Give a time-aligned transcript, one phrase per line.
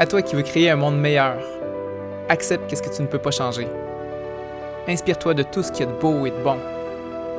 [0.00, 1.36] À toi qui veux créer un monde meilleur,
[2.30, 3.68] accepte qu'est-ce que tu ne peux pas changer.
[4.88, 6.56] Inspire-toi de tout ce qu'il y a de beau et de bon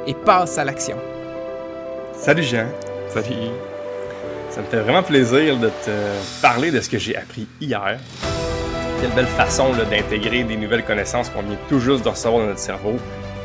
[0.05, 0.95] et passe à l'action.
[2.13, 2.67] Salut Jean.
[3.09, 3.49] Salut.
[4.51, 7.97] Ça me fait vraiment plaisir de te parler de ce que j'ai appris hier.
[9.01, 12.59] Quelle belle façon d'intégrer des nouvelles connaissances qu'on vient tout juste de recevoir dans notre
[12.59, 12.93] cerveau,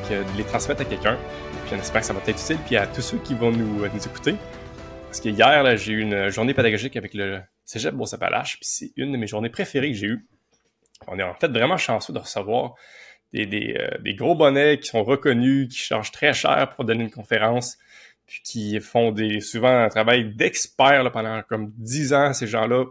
[0.04, 1.16] puis de les transmettre à quelqu'un.
[1.64, 3.78] Puis on espère que ça va être utile, puis à tous ceux qui vont nous,
[3.78, 4.34] nous écouter.
[5.06, 9.12] Parce que hier, j'ai eu une journée pédagogique avec le Cégep Beauce-Appalaches, puis c'est une
[9.12, 10.26] de mes journées préférées que j'ai eues.
[11.06, 12.74] On est en fait vraiment chanceux de recevoir
[13.34, 17.76] euh, des, gros bonnets qui sont reconnus, qui chargent très cher pour donner une conférence,
[18.26, 22.32] puis qui font des souvent un travail d'expert pendant comme dix ans.
[22.32, 22.86] Ces gens-là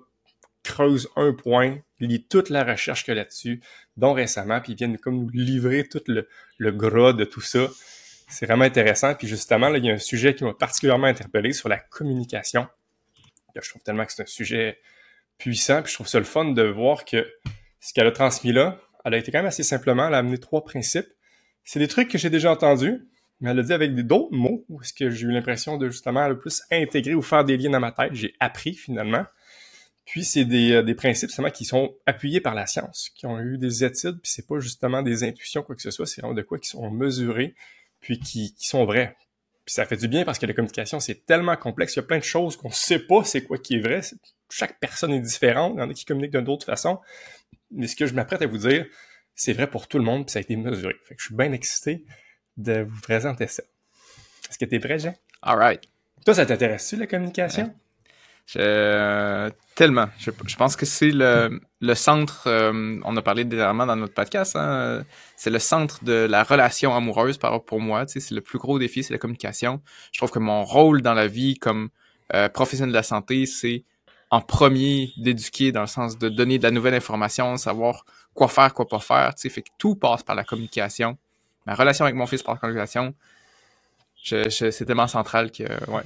[0.64, 3.62] creusent un point, lient toute la recherche qu'il y a là-dessus,
[3.98, 7.68] dont récemment, puis ils viennent comme nous livrer tout le, le gras de tout ça.
[8.28, 9.14] C'est vraiment intéressant.
[9.16, 12.68] Puis justement, là, il y a un sujet qui m'a particulièrement interpellé sur la communication.
[13.64, 14.80] Je trouve tellement que c'est un sujet
[15.38, 17.28] puissant, puis je trouve ça le fun de voir que
[17.80, 20.38] ce qu'elle a transmis là, elle a été quand même assez simplement, elle a amené
[20.38, 21.08] trois principes.
[21.64, 23.08] C'est des trucs que j'ai déjà entendus,
[23.40, 26.28] mais elle a dit avec d'autres mots, où est-ce que j'ai eu l'impression de justement
[26.28, 28.14] le plus intégrer ou faire des liens dans ma tête.
[28.14, 29.26] J'ai appris finalement.
[30.06, 33.40] Puis c'est des, euh, des principes justement qui sont appuyés par la science, qui ont
[33.40, 36.36] eu des études, puis c'est pas justement des intuitions quoi que ce soit, c'est vraiment
[36.36, 37.56] de quoi qui sont mesurés,
[38.02, 39.16] puis qui sont vrais.
[39.66, 42.04] Puis ça fait du bien parce que la communication, c'est tellement complexe, il y a
[42.04, 44.02] plein de choses qu'on sait pas c'est quoi qui est vrai.
[44.50, 47.00] Chaque personne est différente, il y en a qui communiquent d'une autre façon.
[47.72, 48.86] Mais ce que je m'apprête à vous dire,
[49.34, 50.96] c'est vrai pour tout le monde, puis ça a été mesuré.
[51.04, 52.06] Fait que je suis bien excité
[52.58, 53.64] de vous présenter ça.
[54.50, 55.16] Est-ce que tu es prêt, Jean?
[55.42, 55.82] All right.
[56.24, 57.74] Toi, ça t'intéresse-tu, la communication?
[58.46, 59.52] Je...
[59.76, 60.08] Tellement.
[60.18, 64.56] Je, pense que c'est le, le, centre, euh, on a parlé dernièrement dans notre podcast,
[64.56, 65.04] hein,
[65.36, 68.06] c'est le centre de la relation amoureuse par, pour moi.
[68.08, 69.82] C'est le plus gros défi, c'est la communication.
[70.14, 71.90] Je trouve que mon rôle dans la vie comme
[72.34, 73.84] euh, professionnel de la santé, c'est
[74.32, 78.74] en premier d'éduquer dans le sens de donner de la nouvelle information, savoir quoi faire,
[78.74, 79.34] quoi pas faire.
[79.38, 81.18] Fait que tout passe par la communication.
[81.66, 83.14] Ma relation avec mon fils par la communication,
[84.24, 86.04] je, je, c'est tellement central que, ouais.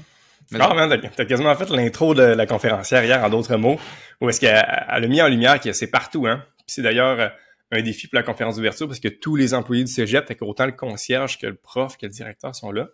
[0.57, 3.79] Ah, man, t'as quasiment fait l'intro de la conférencière hier, en d'autres mots,
[4.19, 6.43] où est-ce qu'elle a mis en lumière que c'est partout, hein.
[6.65, 7.29] C'est d'ailleurs euh,
[7.71, 10.65] un défi pour la conférence d'ouverture parce que tous les employés du cégep, fait autant
[10.65, 12.87] le concierge que le prof que le directeur sont là.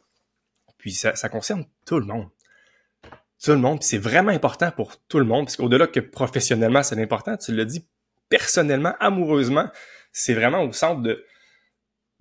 [0.77, 2.29] Puis ça, ça concerne tout le monde.
[3.43, 3.79] Tout le monde.
[3.79, 7.53] Puis c'est vraiment important pour tout le monde, parce qu'au-delà que professionnellement c'est important, tu
[7.53, 7.87] le dis
[8.29, 9.69] personnellement, amoureusement,
[10.11, 11.25] c'est vraiment au centre de,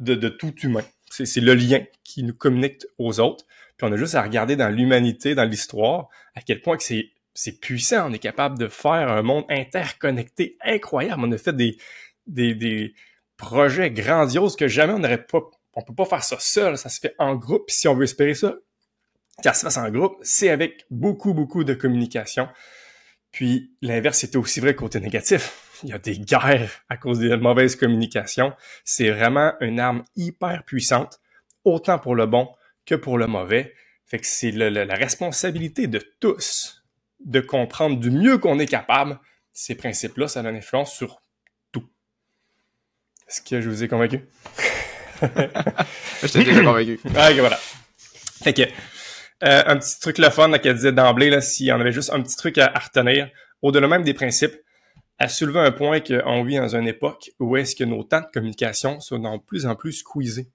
[0.00, 0.84] de, de tout humain.
[1.10, 3.44] C'est le lien qui nous communique aux autres.
[3.76, 7.10] Puis on a juste à regarder dans l'humanité, dans l'histoire, à quel point que c'est
[7.34, 8.10] c'est puissant.
[8.10, 11.22] On est capable de faire un monde interconnecté incroyable.
[11.24, 11.76] On a fait des,
[12.26, 12.94] des, des
[13.36, 15.40] projets grandioses que jamais on n'aurait pas.
[15.74, 16.78] On peut pas faire ça seul.
[16.78, 17.70] Ça se fait en groupe.
[17.70, 18.54] Si on veut espérer ça,
[19.42, 22.48] ça se fasse en groupe, c'est avec beaucoup, beaucoup de communication.
[23.32, 25.80] Puis l'inverse était aussi vrai côté négatif.
[25.82, 28.52] Il y a des guerres à cause de mauvaise communication.
[28.84, 31.20] C'est vraiment une arme hyper puissante,
[31.64, 32.48] autant pour le bon
[32.86, 33.74] que pour le mauvais.
[34.06, 36.84] Fait que c'est la responsabilité de tous
[37.24, 39.18] de comprendre du mieux qu'on est capable
[39.52, 40.28] ces principes-là.
[40.28, 41.22] Ça a une influence sur
[41.72, 41.88] tout.
[43.28, 44.20] Est-ce que je vous ai convaincu?
[45.22, 47.00] je t'ai déjà convaincu.
[47.16, 47.58] Ah, ok, voilà.
[48.42, 51.92] Fait que, euh, un petit truc le fun qu'elle disait d'emblée, s'il y en avait
[51.92, 53.30] juste un petit truc à, retenir,
[53.62, 54.54] au-delà même des principes,
[55.18, 58.26] à soulever un point qu'on vit dans une époque où est-ce que nos temps de
[58.32, 60.50] communication sont de plus en plus squeezés.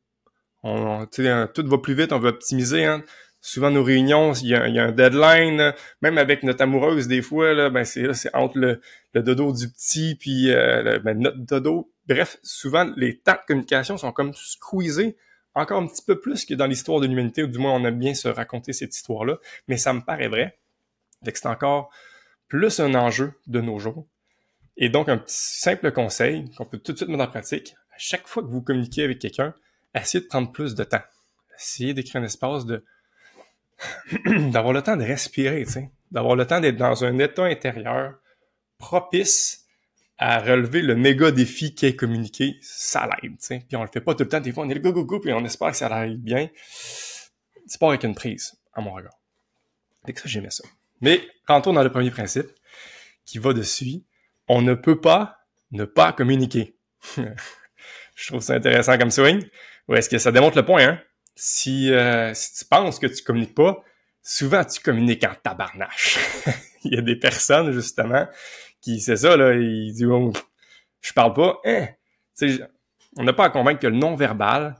[0.63, 2.85] On, tout va plus vite, on veut optimiser.
[2.85, 3.03] Hein.
[3.41, 5.73] Souvent, nos réunions, il y, a, un deadline.
[6.01, 8.81] Même avec notre amoureuse, des fois, là, ben c'est, c'est entre le,
[9.15, 11.91] dodo du petit puis euh, ben, notre dodo.
[12.07, 15.15] Bref, souvent, les temps de communication sont comme squeezés
[15.55, 17.91] encore un petit peu plus que dans l'histoire de l'humanité, ou du moins on a
[17.91, 19.37] bien se raconter cette histoire-là,
[19.67, 20.57] mais ça me paraît vrai.
[21.23, 21.89] Fait que c'est encore
[22.47, 24.07] plus un enjeu de nos jours.
[24.77, 27.97] Et donc, un petit simple conseil qu'on peut tout de suite mettre en pratique, à
[27.97, 29.53] chaque fois que vous communiquez avec quelqu'un,
[29.93, 31.01] essayez de prendre plus de temps.
[31.57, 32.85] Essayez d'écrire un espace de
[34.51, 35.65] d'avoir le temps de respirer,
[36.11, 38.15] d'avoir le temps d'être dans un état intérieur
[38.77, 39.65] propice
[40.17, 43.37] à relever le méga défi qui est communiqué, ça l'aide.
[43.39, 45.05] Puis on le fait pas tout le temps, des fois on est le go go
[45.05, 46.49] go puis on espère que ça aille bien.
[47.65, 49.17] C'est pas avec une prise, à mon regard.
[50.05, 50.63] Dès que ça, j'aimais ça.
[51.01, 52.47] Mais rentrons dans le premier principe
[53.25, 54.03] qui va dessus.
[54.47, 55.37] On ne peut pas
[55.71, 56.75] ne pas communiquer.
[58.19, 59.43] Je trouve ça intéressant comme swing.
[59.87, 61.01] Ou est-ce que ça démontre le point, hein?
[61.35, 63.81] Si, euh, si tu penses que tu communiques pas,
[64.21, 66.19] souvent tu communiques en tabarnache.
[66.83, 68.27] Il y a des personnes, justement,
[68.81, 70.31] qui, c'est ça, là, ils disent, oh,
[71.01, 71.87] je parle pas, hein?
[73.17, 74.75] on n'a pas à convaincre que le non-verbal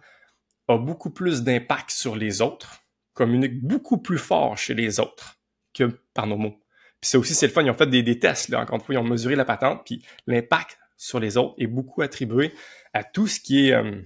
[0.70, 2.84] a beaucoup plus d'impact sur les autres,
[3.14, 5.40] communique beaucoup plus fort chez les autres
[5.74, 6.58] que par nos mots.
[7.02, 7.64] Puis ça aussi, c'est le fun.
[7.64, 9.82] Ils ont fait des, des tests, là, encore une fois, ils ont mesuré la patente,
[9.86, 12.54] puis l'impact sur les autres est beaucoup attribué
[12.94, 13.74] à tout ce qui est...
[13.74, 14.02] Euh,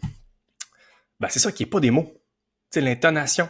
[1.19, 2.11] ben, c'est ça, qui est pas des mots.
[2.71, 3.49] Sais, l'intonation,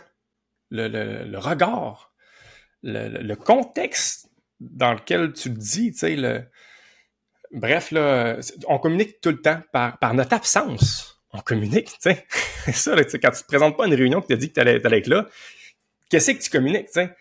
[0.69, 2.13] le, le, regard,
[2.81, 6.43] le, contexte dans lequel tu le dis, le...
[7.51, 11.23] Bref, là, on communique tout le temps par, par notre absence.
[11.31, 12.25] On communique, tu sais.
[12.65, 14.55] c'est ça, quand tu te présentes pas à une réunion que tu as dit que
[14.55, 15.27] tu allais, allais être là,
[16.09, 17.15] qu'est-ce que tu communiques, tu sais?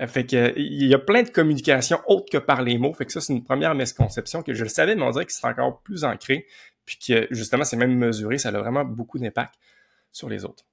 [0.00, 2.92] Euh, fait que il y a plein de communications autres que par les mots.
[2.94, 5.32] Fait que ça, c'est une première misconception que je le savais, mais on dirait que
[5.32, 6.46] c'est encore plus ancré.
[6.84, 9.54] Puis que justement, c'est même mesuré, ça a vraiment beaucoup d'impact
[10.10, 10.64] sur les autres.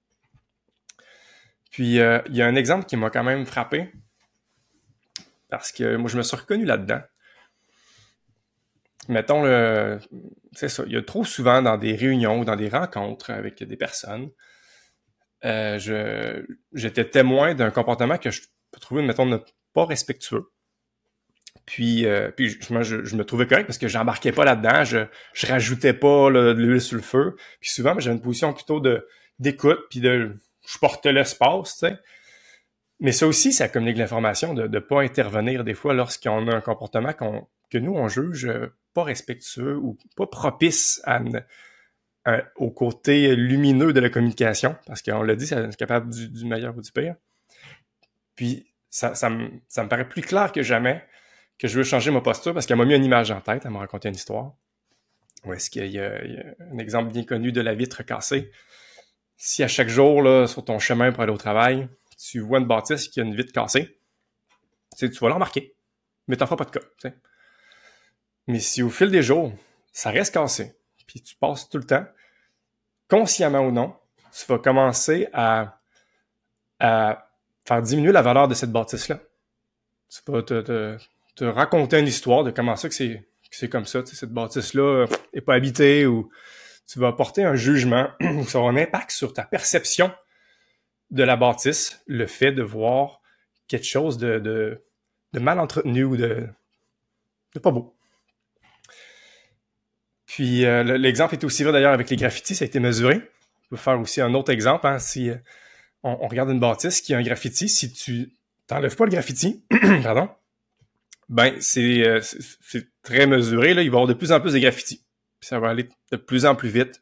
[1.72, 3.92] Puis euh, il y a un exemple qui m'a quand même frappé.
[5.50, 7.02] Parce que moi, je me suis reconnu là-dedans.
[9.08, 9.44] Mettons.
[10.54, 10.84] C'est ça.
[10.86, 14.30] Il y a trop souvent dans des réunions ou dans des rencontres avec des personnes,
[15.46, 18.42] euh, je, j'étais témoin d'un comportement que je
[18.72, 19.42] peux trouver, mettons,
[19.74, 20.52] pas respectueux.
[21.70, 25.46] Puis, euh, puis je, je, me trouvais correct parce que j'embarquais pas là-dedans, je, je
[25.46, 27.36] rajoutais pas de l'huile sur le feu.
[27.62, 29.08] Puis souvent, j'avais une position plutôt de
[29.38, 30.36] d'écoute, puis de
[30.68, 32.00] je portais l'espace, tu sais.
[33.00, 36.60] Mais ça aussi, ça communique l'information de ne pas intervenir des fois lorsqu'on a un
[36.60, 38.52] comportement qu'on que nous, on juge
[38.96, 41.22] pas respectueux ou pas propice à,
[42.56, 46.76] au côté lumineux de la communication, parce qu'on l'a dit, c'est capable du, du meilleur
[46.76, 47.16] ou du pire.
[48.36, 51.06] Puis ça, ça, me, ça me paraît plus clair que jamais
[51.60, 53.72] que je veux changer ma posture parce qu'elle m'a mis une image en tête, elle
[53.72, 54.54] m'a raconté une histoire.
[55.46, 56.12] Où est-ce qu'il y, a
[56.72, 58.52] un exemple bien connu de la vitre cassée?
[59.38, 62.66] Si à chaque jour, là, sur ton chemin pour aller au travail, tu vois une
[62.66, 64.00] bâtisse qui a une vitre cassée,
[64.98, 65.76] tu, vas la remarquer,
[66.28, 67.12] mais t'en feras pas de cas.
[68.48, 69.54] Mais si au fil des jours,
[69.94, 70.76] ça reste cassé,
[71.08, 72.06] puis tu passes tout le temps,
[73.10, 73.96] consciemment ou non,
[74.32, 75.80] tu vas commencer à,
[76.80, 79.20] faire diminuer la valeur de cette bâtisse-là.
[80.10, 80.98] Tu vas te,
[81.46, 85.56] raconter une histoire de comment ça que c'est c'est comme ça, cette bâtisse-là est pas
[85.56, 86.30] habitée ou
[86.88, 90.12] tu vas apporter un jugement ou ça aura un impact sur ta perception
[91.12, 93.22] de la bâtisse, le fait de voir
[93.68, 96.48] quelque chose de, de, mal entretenu ou de,
[97.56, 97.96] de pas beau.
[100.26, 103.22] Puis euh, l'exemple est aussi vrai d'ailleurs avec les graffitis, ça a été mesuré.
[103.66, 104.86] On peut faire aussi un autre exemple.
[104.86, 105.36] Hein, si euh,
[106.04, 108.32] on, regarde une bâtisse qui a un graffiti, si tu
[108.68, 109.64] t'enlèves pas le graffiti,
[110.04, 110.30] pardon,
[111.30, 114.60] ben euh, c'est très mesuré, là, il va y avoir de plus en plus de
[114.60, 115.06] graffitis.
[115.42, 117.02] Ça va aller de plus en plus vite.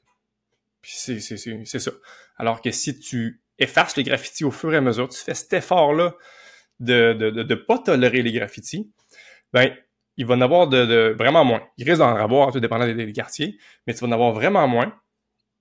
[0.82, 1.92] Puis c'est ça.
[2.38, 5.54] Alors que si tu effaces les graffitis au fur et à mesure, tu fais cet
[5.54, 6.16] effort-là
[6.80, 8.92] de ne de, de, pas tolérer les graffitis,
[9.52, 9.76] ben
[10.18, 11.64] il va en avoir de, vraiment moins.
[11.78, 14.68] Il risque d'en avoir, tout dépendant des, des, quartiers, mais tu vas en avoir vraiment
[14.68, 14.94] moins.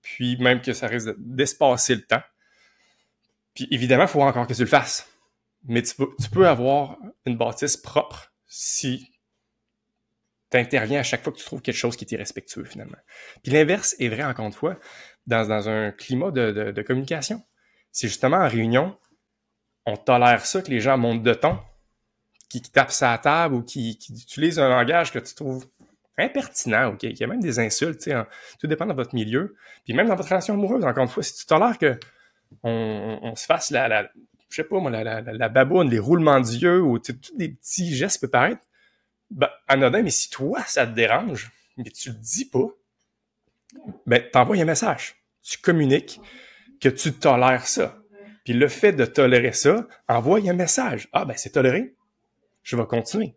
[0.01, 2.21] Puis même que ça risque d'espacer le temps.
[3.55, 5.09] Puis évidemment, il faut encore que tu le fasses.
[5.65, 9.11] Mais tu peux, tu peux avoir une bâtisse propre si
[10.49, 12.97] tu interviens à chaque fois que tu trouves quelque chose qui est irrespectueux, finalement.
[13.43, 14.79] Puis l'inverse est vrai, encore une fois,
[15.25, 17.43] dans, un climat de, communication.
[17.91, 18.97] C'est justement en réunion,
[19.85, 21.59] on tolère ça que les gens montent de ton,
[22.49, 25.67] qui, qui tapent sa table ou qui, qui utilisent un langage que tu trouves
[26.17, 28.09] impertinent, ok, qui a même des insultes,
[28.59, 29.55] tout dépend de votre milieu.
[29.83, 31.99] Puis même dans votre relation amoureuse, encore une fois, si tu tolères que
[32.63, 34.09] on, se fasse la
[34.49, 37.95] je sais pas moi, la, la, la baboune, les roulements d'yeux ou tous des petits
[37.95, 38.61] gestes peut paraître
[39.29, 42.67] ben, anodin, mais si toi, ça te dérange, mais tu le dis pas,
[44.05, 45.15] ben, t'envoies un message.
[45.43, 46.19] Tu communiques
[46.79, 47.97] que tu tolères ça.
[48.43, 51.09] Puis le fait de tolérer ça, envoie un message.
[51.11, 51.95] Ah, ben, c'est toléré.
[52.63, 53.35] Je vais continuer.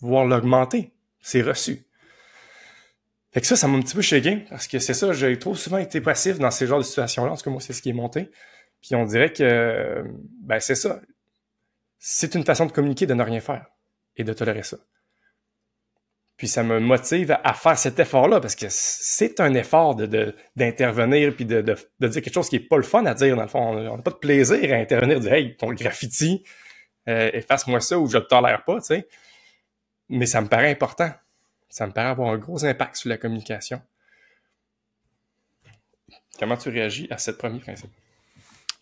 [0.00, 0.92] Voir l'augmenter.
[1.20, 1.84] C'est reçu.
[3.32, 5.54] Fait que ça, ça m'a un petit peu shaké, parce que c'est ça, j'ai trop
[5.54, 7.32] souvent été passif dans ces genres de situations-là.
[7.32, 8.30] En tout cas, moi, c'est ce qui est monté.
[8.80, 10.04] Puis on dirait que,
[10.42, 11.00] ben, c'est ça.
[11.98, 13.66] C'est une façon de communiquer, de ne rien faire
[14.16, 14.78] et de tolérer ça.
[16.36, 21.36] Puis ça me motive à faire cet effort-là, parce que c'est un effort de, d'intervenir
[21.36, 23.48] puis de, de, dire quelque chose qui est pas le fun à dire, dans le
[23.48, 23.76] fond.
[23.76, 26.42] On n'a pas de plaisir à intervenir, dire, hey, ton graffiti,
[27.08, 29.08] euh, efface-moi ça ou je te tolère pas, tu sais.
[30.08, 31.12] Mais ça me paraît important
[31.70, 33.80] ça me paraît avoir un gros impact sur la communication.
[36.38, 37.90] Comment tu réagis à cette première principe?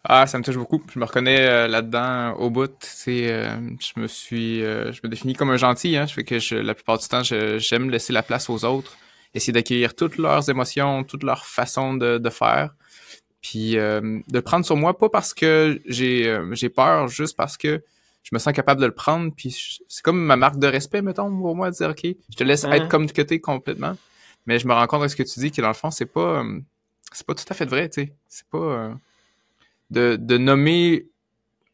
[0.05, 0.83] Ah, ça me touche beaucoup.
[0.93, 2.73] Je me reconnais euh, là-dedans au bout.
[2.81, 5.97] C'est, euh, je me suis, euh, je me définis comme un gentil.
[5.97, 6.07] Hein.
[6.07, 8.97] Je fais que je, la plupart du temps, j'aime laisser la place aux autres,
[9.35, 12.75] essayer d'accueillir toutes leurs émotions, toutes leurs façons de, de faire,
[13.43, 17.83] puis de prendre sur moi, pas parce que j'ai, j'ai peur, juste parce que
[18.23, 19.57] je me sens capable de le prendre, puis
[19.89, 22.65] c'est comme ma marque de respect, mettons, pour moi, de dire, OK, je te laisse
[22.65, 23.97] être comme côté complètement.
[24.47, 26.07] Mais je me rends compte de ce que tu dis, que dans le fond, c'est
[26.07, 26.43] pas,
[27.13, 28.13] c'est pas tout à fait vrai, tu sais.
[28.29, 28.95] C'est pas,
[29.91, 31.07] de, de nommer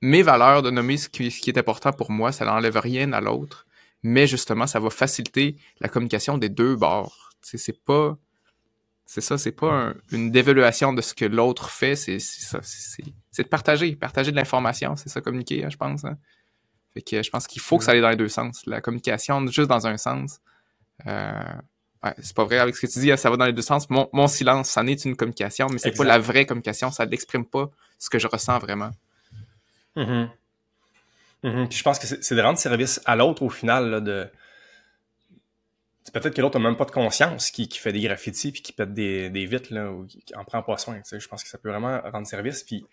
[0.01, 3.13] mes valeurs, de nommer ce qui, ce qui est important pour moi, ça n'enlève rien
[3.13, 3.67] à l'autre,
[4.03, 7.31] mais justement, ça va faciliter la communication des deux bords.
[7.41, 8.17] C'est pas
[9.07, 13.49] c'est ça, c'est pas une dévaluation de ce que l'autre fait, c'est ça, c'est de
[13.49, 16.05] partager, partager de l'information, c'est ça communiquer, hein, je pense.
[16.05, 16.17] Hein.
[16.95, 18.65] Fait que je pense qu'il faut que ça aille dans les deux sens.
[18.67, 20.41] La communication juste dans un sens,
[21.07, 21.43] euh,
[22.05, 23.63] ouais, c'est pas vrai avec ce que tu dis, hein, ça va dans les deux
[23.63, 23.89] sens.
[23.91, 27.45] Mon, mon silence, ça n'est une communication, mais c'est pas la vraie communication, ça n'exprime
[27.45, 28.91] pas ce que je ressens vraiment.
[29.97, 30.29] Mm-hmm.
[31.45, 31.69] Mm-hmm.
[31.69, 34.31] Puis je pense que c'est de rendre service à l'autre au final là, de
[36.13, 38.73] peut-être que l'autre n'a même pas de conscience qui, qui fait des graffitis puis qui
[38.73, 41.01] pète des, des vitres là, ou qui, en prend pas soin.
[41.11, 42.63] Je pense que ça peut vraiment rendre service.
[42.63, 42.87] Puis,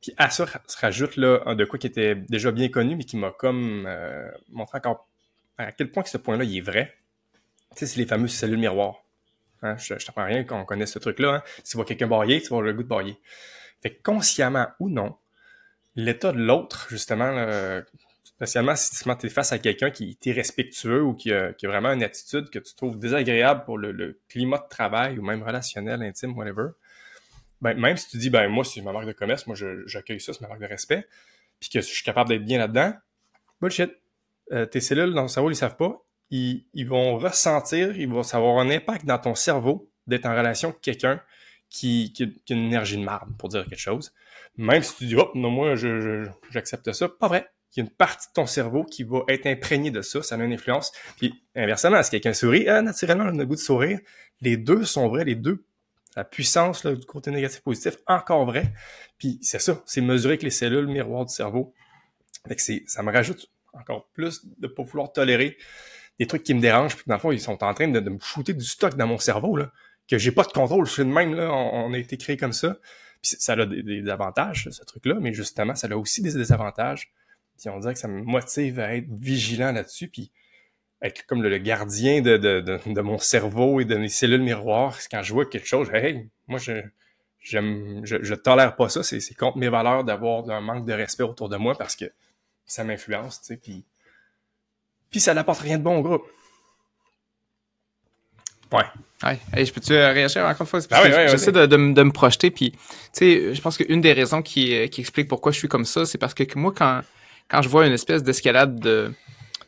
[0.00, 3.04] puis à ça se rajoute là, un de quoi qui était déjà bien connu, mais
[3.04, 5.08] qui m'a comme euh, montré encore
[5.58, 6.94] à quel point que ce point-là il est vrai.
[7.76, 9.04] Sais, c'est les fameuses cellules miroirs.
[9.62, 9.76] Hein?
[9.76, 11.34] Je, je t'apprends rien quand on connaît ce truc-là.
[11.34, 11.42] Hein?
[11.62, 13.18] Si tu vois quelqu'un bailler, tu avoir le goût de bailler.
[13.82, 15.16] Fait que consciemment ou non,
[15.94, 17.82] l'état de l'autre, justement,
[18.36, 22.02] spécialement si tu es face à quelqu'un qui est respectueux ou qui a, vraiment une
[22.02, 26.68] attitude que tu trouves désagréable pour le, climat de travail ou même relationnel, intime, whatever,
[27.62, 29.56] ben, même si tu dis, ben moi, c'est ma marque de commerce, moi,
[29.86, 31.06] j'accueille ça, c'est ma marque de respect,
[31.58, 32.92] puis que je suis capable d'être bien là-dedans,
[33.60, 33.90] bullshit.
[34.52, 36.05] Euh, tes cellules dans ton cerveau, ils savent pas.
[36.30, 40.80] Ils, vont ressentir, ils vont savoir un impact dans ton cerveau d'être en relation avec
[40.80, 41.20] quelqu'un
[41.70, 44.12] qui, qui, a une énergie de marde, pour dire quelque chose.
[44.56, 45.74] Même si tu dis, oh, non, moi,
[46.50, 49.46] j'accepte ça, pas vrai il y a une partie de ton cerveau qui va être
[49.46, 50.92] imprégnée de ça, ça a une influence.
[51.18, 53.98] Puis inversement, si quelqu'un sourit, ah, naturellement, on a le goût de sourire.
[54.40, 55.64] Les deux sont vrais, les deux.
[56.16, 58.72] La puissance là, du côté négatif positif, encore vrai.
[59.18, 61.74] Puis c'est ça, c'est mesurer avec les cellules miroirs du cerveau.
[62.48, 65.58] Fait que ça me rajoute encore plus de pas vouloir tolérer
[66.18, 66.96] des trucs qui me dérangent.
[66.96, 69.18] Puis dans le fond, ils sont en train de, me shooter du stock dans mon
[69.18, 69.70] cerveau, là,
[70.08, 70.86] que j'ai pas de contrôle.
[70.86, 72.78] Je suis même, là, on, a été créé comme ça.
[73.22, 77.10] Puis ça a des, avantages, ce truc-là, mais justement, ça a aussi des désavantages.
[77.58, 80.30] Puis on dirait que ça me motive à être vigilant là-dessus, puis
[81.02, 84.98] être comme le, gardien de, de, mon cerveau et de mes cellules miroirs.
[85.10, 86.82] Quand je vois quelque chose, hey, moi je
[87.40, 91.22] j'aime je, tolère pas ça, c'est, c'est contre mes valeurs d'avoir un manque de respect
[91.22, 92.06] autour de moi parce que
[92.64, 93.84] ça m'influence, tu sais,
[95.10, 96.24] puis ça n'apporte rien de bon au groupe.
[98.72, 98.84] Ouais.
[99.22, 99.64] Ouais.
[99.64, 100.80] je peux-tu euh, réagir encore une fois?
[100.90, 102.78] Ah oui, J'essaie de, de, de, me projeter, puis, tu
[103.12, 106.04] sais, je pense qu'une des raisons qui, euh, qui explique pourquoi je suis comme ça,
[106.04, 107.00] c'est parce que moi, quand,
[107.48, 109.12] quand je vois une espèce d'escalade de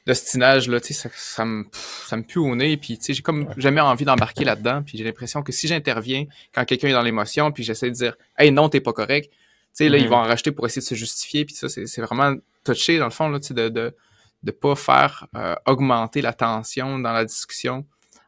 [0.07, 3.12] d'ostinage là, tu sais, ça, ça, me ça me pue au nez, puis tu sais,
[3.12, 6.92] j'ai comme jamais envie d'embarquer là-dedans, puis j'ai l'impression que si j'interviens quand quelqu'un est
[6.92, 9.38] dans l'émotion, puis j'essaie de dire, hey non, t'es pas correct, tu
[9.75, 10.09] sais, là, ils mm-hmm.
[10.09, 13.11] vont en racheter pour essayer de se justifier, puis ça, c'est vraiment touché dans le
[13.11, 13.95] fond là, tu sais, de, de
[14.42, 17.85] de pas faire euh, augmenter la tension dans la discussion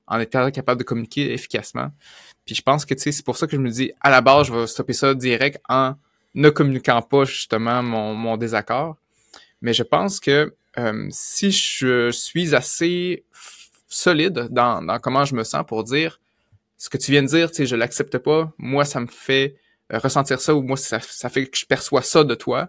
[0.06, 1.90] en étant capable de communiquer efficacement.
[2.44, 4.52] Puis je pense que c'est pour ça que je me dis, à la base, je
[4.52, 5.94] vais stopper ça direct en
[6.34, 8.96] ne communiquant pas justement mon, mon désaccord
[9.60, 13.24] mais je pense que euh, si je suis assez
[13.88, 16.20] solide dans, dans, comment je me sens pour dire
[16.76, 19.56] ce que tu viens de dire, tu sais, je l'accepte pas, moi ça me fait
[19.92, 22.68] euh, ressentir ça ou moi ça, ça fait que je perçois ça de toi.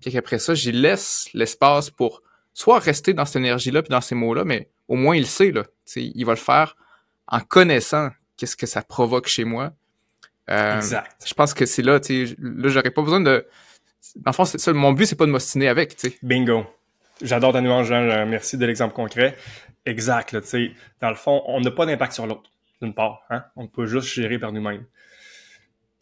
[0.00, 4.14] Puis qu'après ça, j'y laisse l'espace pour soit rester dans cette énergie-là puis dans ces
[4.14, 5.64] mots-là, mais au moins il sait là,
[5.96, 6.76] il va le faire
[7.28, 9.72] en connaissant qu'est-ce que ça provoque chez moi.
[10.50, 11.24] Euh, exact.
[11.26, 13.46] Je pense que c'est là, tu sais, là j'aurais pas besoin de
[14.16, 16.18] dans le fond, ça, mon but, c'est pas de m'ostiner avec, tu sais.
[16.22, 16.66] Bingo.
[17.22, 18.26] J'adore ta nuance, Jean.
[18.26, 19.36] Merci de l'exemple concret.
[19.86, 20.70] Exact, tu sais.
[21.00, 23.22] Dans le fond, on n'a pas d'impact sur l'autre, d'une part.
[23.30, 23.44] Hein?
[23.56, 24.84] On peut juste gérer par nous-mêmes.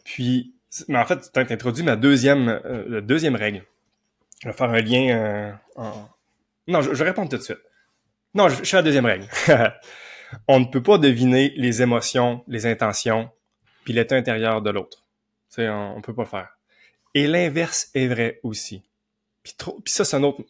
[0.04, 0.54] Puis,
[0.86, 3.64] mais en fait, tu as introduit ma deuxième, euh, deuxième règle.
[4.42, 6.08] Je vais faire un lien euh, en...
[6.68, 7.58] Non, je, je réponds tout de suite.
[8.34, 9.26] Non, je, je fais la deuxième règle.
[10.48, 13.30] on ne peut pas deviner les émotions, les intentions,
[13.84, 15.04] puis l'état intérieur de l'autre.
[15.50, 16.48] Tu sais, on, on peut pas le faire.
[17.14, 18.84] Et l'inverse est vrai aussi.
[19.42, 20.42] Puis, trop, ça, c'est une autre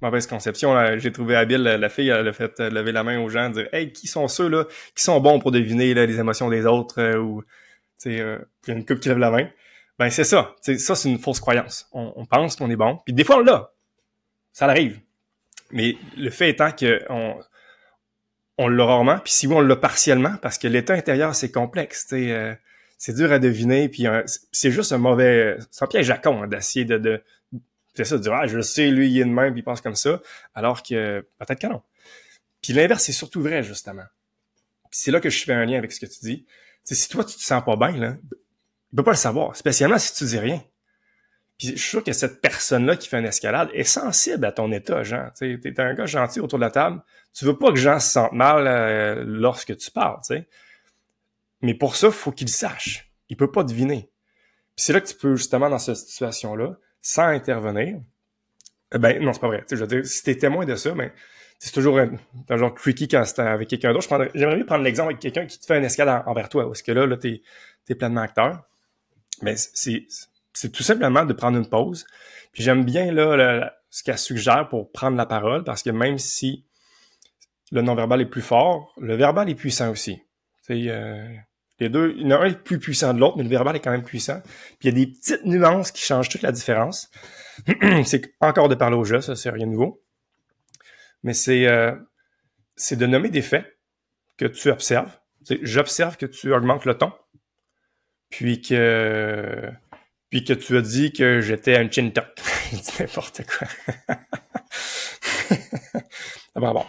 [0.00, 0.74] mauvaise conception.
[0.98, 3.92] J'ai trouvé habile, la fille, elle a fait lever la main aux gens, dire Hey,
[3.92, 7.42] qui sont ceux-là qui sont bons pour deviner là, les émotions des autres euh, ou
[7.42, 9.48] tu sais, euh, il y a une couple qui lève la main.
[9.98, 10.54] Ben c'est ça.
[10.62, 11.88] T'sais, ça, c'est une fausse croyance.
[11.92, 12.98] On, pense qu'on est bon.
[13.04, 13.72] Puis des fois, on l'a.
[14.52, 15.00] Ça arrive.
[15.70, 17.38] Mais le fait étant que on,
[18.58, 22.06] on l'a rarement, puis si oui, on l'a partiellement, parce que l'état intérieur, c'est complexe.
[22.12, 22.54] Euh,
[22.98, 24.06] c'est dur à deviner, puis
[24.50, 25.56] c'est juste un mauvais...
[25.70, 26.98] C'est un piège à con hein, d'essayer de...
[26.98, 27.22] de
[27.94, 29.80] c'est ça, de dire «Ah, je sais, lui, il est de même, puis il pense
[29.80, 30.20] comme ça»,
[30.54, 31.82] alors que peut-être que non.
[32.62, 34.04] Puis l'inverse, c'est surtout vrai, justement.
[34.90, 36.46] C'est là que je fais un lien avec ce que tu dis.
[36.84, 38.16] c'est si toi, tu te sens pas bien, là,
[38.90, 40.62] tu peux pas le savoir, spécialement si tu dis rien.
[41.58, 44.70] Puis je suis sûr que cette personne-là qui fait une escalade est sensible à ton
[44.70, 45.30] état, Jean.
[45.36, 47.02] Tu es un gars gentil autour de la table.
[47.34, 50.48] Tu veux pas que Jean se sente mal euh, lorsque tu parles, tu sais.
[51.60, 53.10] Mais pour ça, faut qu'il sache.
[53.28, 54.08] Il peut pas deviner.
[54.76, 57.98] Puis c'est là que tu peux, justement, dans cette situation-là, sans intervenir,
[58.94, 59.64] eh ben non, c'est pas vrai.
[59.68, 61.10] je si t'es témoin de ça, ben,
[61.58, 62.10] c'est toujours un,
[62.56, 64.06] genre tricky quand c'est avec quelqu'un d'autre.
[64.34, 66.92] J'aimerais bien prendre l'exemple avec quelqu'un qui te fait un escalade envers toi, parce que
[66.92, 67.42] là, là, t'es
[67.88, 68.62] es pleinement acteur.
[69.42, 70.06] Mais c'est
[70.60, 72.04] c'est tout simplement de prendre une pause.
[72.52, 76.66] Puis j'aime bien là ce qu'elle suggère pour prendre la parole, parce que même si
[77.70, 80.20] le non-verbal est plus fort, le verbal est puissant aussi.
[80.70, 81.28] Euh,
[81.78, 83.76] les deux, il y en a un est plus puissant de l'autre, mais le verbal
[83.76, 84.42] est quand même puissant.
[84.80, 87.08] Puis il y a des petites nuances qui changent toute la différence.
[88.04, 90.02] c'est encore de parler au jeu, ça, c'est rien de nouveau.
[91.22, 91.94] Mais c'est euh,
[92.74, 93.78] c'est de nommer des faits
[94.36, 95.16] que tu observes.
[95.62, 97.12] J'observe que tu augmentes le ton,
[98.28, 99.70] puis que
[100.30, 102.40] puis que tu as dit que j'étais un chin top.
[102.72, 103.66] Je n'importe quoi.
[106.54, 106.86] ah bon, bon.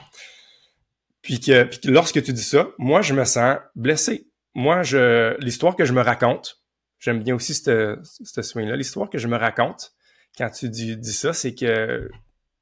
[1.21, 4.27] Puis que, puis que lorsque tu dis ça, moi, je me sens blessé.
[4.55, 6.61] Moi, je l'histoire que je me raconte,
[6.99, 9.93] j'aime bien aussi ce swing-là, l'histoire que je me raconte
[10.37, 12.09] quand tu dis, dis ça, c'est que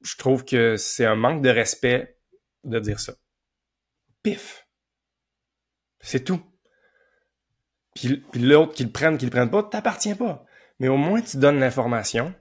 [0.02, 2.18] je trouve que c'est un manque de respect
[2.64, 3.14] de dire ça.
[4.22, 4.66] Pif.
[6.00, 6.40] C'est tout.
[7.94, 10.44] Puis, puis l'autre, qu'il le prenne, qu'il le prenne pas, t'appartient pas.
[10.78, 12.34] Mais au moins, tu donnes l'information.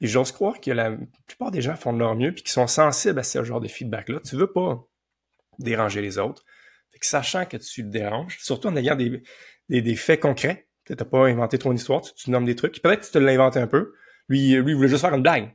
[0.00, 2.66] Et j'ose croire que la plupart des gens font de leur mieux puis qui sont
[2.66, 4.20] sensibles à ce genre de feedback-là.
[4.24, 4.84] Tu veux pas
[5.58, 6.44] déranger les autres.
[6.92, 9.22] Fait que sachant que tu le déranges, surtout en ayant des,
[9.68, 13.00] des, faits concrets, tu n'as pas inventé ton histoire, tu, tu nommes des trucs, peut-être
[13.00, 13.94] que tu te l'inventes un peu.
[14.28, 15.54] Lui, lui, il voulait juste faire une blague.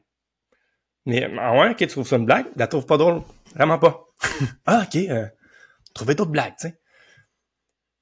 [1.06, 3.22] Mais en ouais, ok, tu trouves ça une blague, la trouves pas drôle.
[3.56, 4.06] Vraiment pas.
[4.66, 5.28] ah, ok, euh,
[5.94, 6.80] trouver d'autres blagues, tu sais.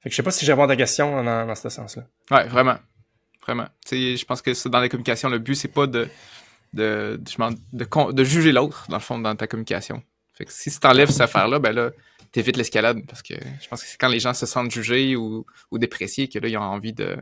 [0.00, 2.04] Fait que je sais pas si j'ai répondu à ta question dans, dans ce sens-là.
[2.30, 2.76] Ouais, vraiment.
[3.48, 3.68] Vraiment.
[3.90, 6.06] Je pense que dans la communication, le but, c'est pas de,
[6.74, 7.18] de,
[7.72, 10.02] de, de, juger l'autre, dans le fond, dans ta communication.
[10.34, 11.90] Fait que si tu t'enlèves cette affaire-là, ben là,
[12.30, 15.46] t'évites l'escalade parce que je pense que c'est quand les gens se sentent jugés ou,
[15.70, 17.16] ou dépréciés que là, ils ont envie de,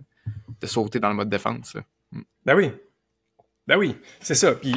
[0.60, 1.76] de sauter dans le mode défense.
[2.10, 2.22] Mm.
[2.44, 2.72] Ben oui.
[3.68, 4.52] Ben oui, c'est ça.
[4.52, 4.74] Puis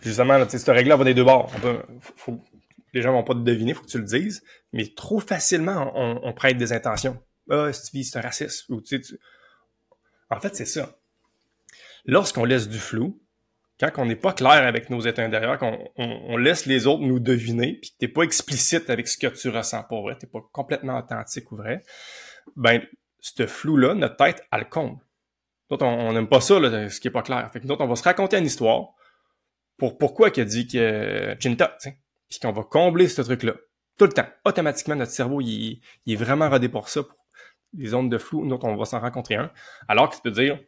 [0.00, 1.50] justement, cette règle-là va des deux bords.
[2.92, 4.42] les gens vont pas te deviner, faut que tu le dises.
[4.74, 7.18] Mais trop facilement, on, prête des intentions.
[7.50, 8.70] Ah, Stevie, c'est un raciste.
[10.30, 10.96] En fait, c'est ça.
[12.04, 13.20] Lorsqu'on laisse du flou,
[13.78, 17.20] quand on n'est pas clair avec nos états intérieurs, qu'on on, laisse les autres nous
[17.20, 20.40] deviner, puis que t'es pas explicite avec ce que tu ressens pour vrai, t'es pas
[20.52, 21.82] complètement authentique ou vrai,
[22.56, 22.82] ben,
[23.20, 24.98] ce flou-là, notre tête, elle le comble.
[25.68, 27.50] D'autres, on n'aime pas ça, là, ce qui est pas clair.
[27.52, 28.94] Fait que on va se raconter une histoire
[29.76, 31.76] pour pourquoi qu'il a dit que Chinta,
[32.28, 33.54] puis qu'on va combler ce truc-là.
[33.98, 34.26] Tout le temps.
[34.44, 37.02] Automatiquement, notre cerveau, il, est vraiment rodé pour ça,
[37.76, 39.50] les zones de flou, nous, on va s'en rencontrer un.
[39.88, 40.58] Alors que tu peux dire,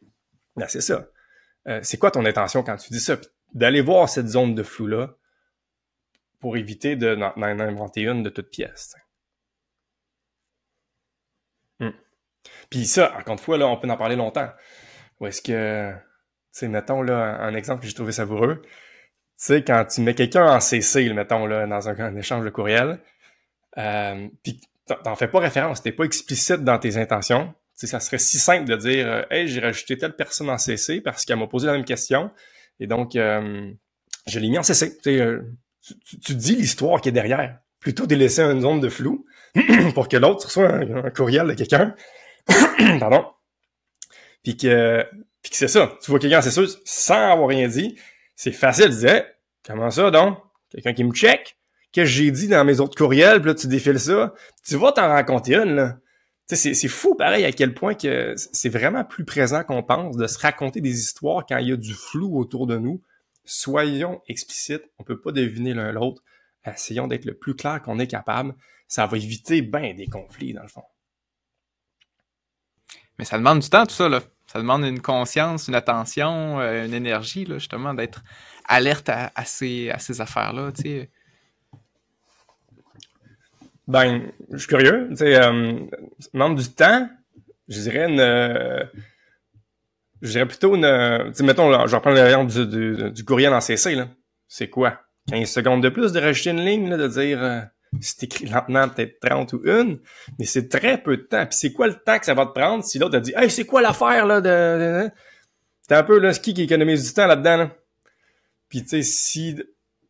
[0.56, 1.08] ben, c'est ça.
[1.66, 3.16] Euh, c'est quoi ton intention quand tu dis ça?
[3.54, 5.16] D'aller voir cette zone de flou-là
[6.40, 8.94] pour éviter d'en inventer une de toute pièce.
[11.80, 11.90] Hmm.
[12.70, 14.50] Puis ça, encore une fois, là, on peut en parler longtemps.
[15.20, 15.98] Ou est-ce que, tu
[16.52, 18.62] sais, mettons là, un exemple que j'ai trouvé savoureux.
[18.62, 18.70] Tu
[19.36, 23.00] sais, quand tu mets quelqu'un en CC, mettons, là, dans un, échange de courriel,
[23.78, 24.60] euh, puis
[25.04, 28.76] t'en fais pas référence, t'es pas explicite dans tes intentions, ça serait si simple de
[28.76, 31.84] dire euh, Hey, j'ai rajouté telle personne en CC parce qu'elle m'a posé la même
[31.84, 32.30] question.
[32.80, 33.70] Et donc, euh,
[34.26, 34.98] je l'ai mis en CC.
[35.06, 35.42] Euh,
[35.82, 39.24] tu, tu, dis l'histoire qui est derrière, plutôt de laisser une zone de flou
[39.94, 41.94] pour que l'autre reçoive un, courriel de quelqu'un.
[42.98, 43.26] Pardon.
[44.42, 45.06] Puis que,
[45.42, 45.96] puis que c'est ça.
[46.02, 47.96] Tu vois quelqu'un en CC sans avoir rien dit.
[48.34, 49.24] C'est facile de dire
[49.64, 50.38] Comment ça donc?
[50.70, 51.57] Quelqu'un qui me check?
[51.92, 53.40] Que j'ai dit dans mes autres courriels?
[53.40, 54.34] Puis là, tu défiles ça.
[54.66, 55.98] Tu vas t'en raconter une, là
[56.56, 60.38] c'est fou pareil à quel point que c'est vraiment plus présent qu'on pense de se
[60.38, 63.02] raconter des histoires quand il y a du flou autour de nous.
[63.44, 66.22] Soyons explicites, on peut pas deviner l'un l'autre.
[66.64, 68.54] Essayons d'être le plus clair qu'on est capable.
[68.88, 70.84] Ça va éviter bien des conflits dans le fond.
[73.18, 74.22] Mais ça demande du temps tout ça là.
[74.46, 78.22] Ça demande une conscience, une attention, euh, une énergie là justement d'être
[78.64, 80.72] alerte à, ces, à ces affaires-là.
[80.72, 81.10] Tu sais
[83.88, 85.08] ben, je suis curieux.
[85.10, 85.80] Tu sais, euh,
[86.34, 87.08] membre du temps,
[87.68, 88.20] je dirais une.
[88.20, 88.84] Euh,
[90.20, 90.82] je dirais plutôt une.
[91.28, 94.08] Tu sais, mettons, je reprends la variante du, du, du, courriel en CC, là.
[94.46, 95.00] C'est quoi?
[95.30, 97.42] 15 secondes de plus de rajouter une ligne, là, de dire.
[97.42, 97.60] Euh,
[98.02, 99.98] c'est écrit lentement, peut-être 30 ou une,
[100.38, 101.46] mais c'est très peu de temps.
[101.46, 103.50] Puis c'est quoi le temps que ça va te prendre si l'autre a dit Hey,
[103.50, 105.10] c'est quoi l'affaire là de.
[105.88, 107.56] T'es un peu là, ski qui économise du temps là-dedans.
[107.56, 107.70] Là?
[108.68, 109.56] Puis tu sais, si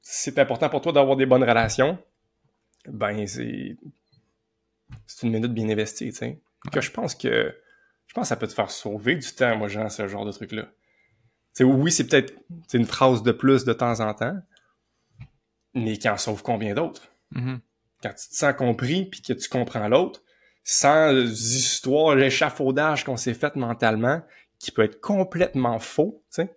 [0.03, 1.97] c'est important pour toi d'avoir des bonnes relations,
[2.90, 3.77] ben c'est
[5.07, 6.40] c'est une minute bien investie, tu sais.
[6.72, 7.55] Que je pense que
[8.07, 10.33] je pense que ça peut te faire sauver du temps, moi, genre, ce genre de
[10.33, 10.66] truc-là.
[11.61, 12.35] Oui, c'est peut-être
[12.72, 14.37] une phrase de plus de temps en temps,
[15.74, 17.03] mais qui en sauve combien d'autres?
[17.35, 17.59] Mm-hmm.
[18.03, 20.22] Quand tu te sens compris puis que tu comprends l'autre,
[20.62, 24.22] sans histoires, l'échafaudage qu'on s'est fait mentalement,
[24.59, 26.55] qui peut être complètement faux, tu sais.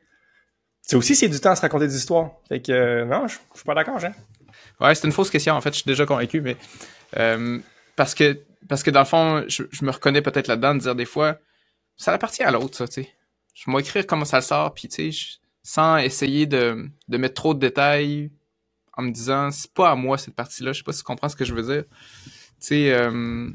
[0.82, 2.32] sais aussi, c'est du temps à se raconter des histoires.
[2.48, 4.12] Fait que, euh, non, je suis pas d'accord, Jean.
[4.82, 6.58] Ouais, c'est une fausse question, en fait, je suis déjà convaincu, mais
[7.18, 7.60] euh,
[7.96, 11.06] parce que parce que dans le fond, je, me reconnais peut-être là-dedans de dire des
[11.06, 11.38] fois,
[11.98, 13.10] ça appartient à l'autre, ça, tu sais.
[13.54, 17.54] Je vais écrire comment ça sort, puis tu sais, sans essayer de, de mettre trop
[17.54, 18.32] de détails,
[18.98, 21.30] en me disant, c'est pas à moi cette partie-là, je sais pas si tu comprends
[21.30, 21.84] ce que je veux dire.
[21.84, 23.50] Tu sais, euh,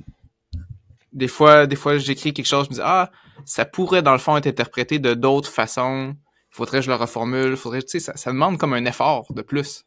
[1.12, 3.10] des fois, des fois, j'écris quelque chose, je me dis, ah,
[3.44, 6.14] ça pourrait dans le fond être interprété de d'autres façons,
[6.50, 9.85] faudrait que je le reformule, faudrait, tu sais, ça demande comme un effort de plus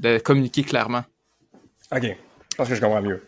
[0.00, 1.04] de communiquer clairement.
[1.92, 2.02] OK.
[2.02, 3.22] Je pense que je comprends mieux.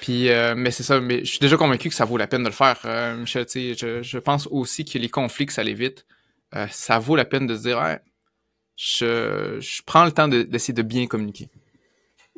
[0.00, 2.42] Puis, euh, mais c'est ça, mais je suis déjà convaincu que ça vaut la peine
[2.42, 3.46] de le faire, euh, Michel.
[3.48, 6.06] Je, je pense aussi que les conflits, que ça l'évite.
[6.54, 7.98] Euh, ça vaut la peine de se dire, ouais,
[8.76, 11.48] je, je prends le temps d'essayer de, bien communiquer.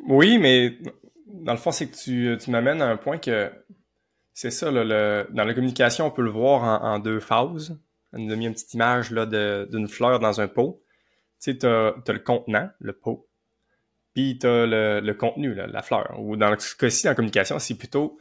[0.07, 0.77] Oui, mais
[1.27, 3.51] dans le fond, c'est que tu, tu m'amènes à un point que
[4.33, 7.77] c'est ça, là, le, dans la communication, on peut le voir en, en deux phases.
[8.13, 10.81] On a mis une petite image d'une fleur dans un pot.
[11.41, 13.28] Tu sais, tu as, le contenant, le pot,
[14.39, 16.15] tu as le, contenu, la fleur.
[16.19, 18.17] Ou dans ce cas-ci, en communication, c'est plutôt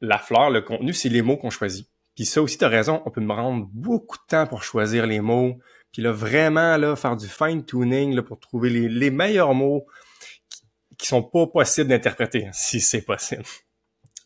[0.00, 1.88] la fleur, le contenu, c'est les mots qu'on choisit.
[2.14, 5.06] Puis ça aussi, tu as raison, on peut me rendre beaucoup de temps pour choisir
[5.06, 5.58] les mots,
[5.92, 9.86] puis là, vraiment, là, faire du fine-tuning pour trouver les, meilleurs mots
[10.50, 10.62] qui,
[10.98, 13.44] qui sont pas possibles d'interpréter, si c'est possible.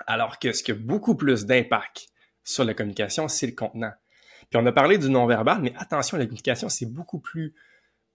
[0.06, 2.08] Alors que ce qui a beaucoup plus d'impact
[2.44, 3.92] sur la communication, c'est le contenant.
[4.50, 7.54] Puis on a parlé du non-verbal, mais attention, la communication, c'est beaucoup plus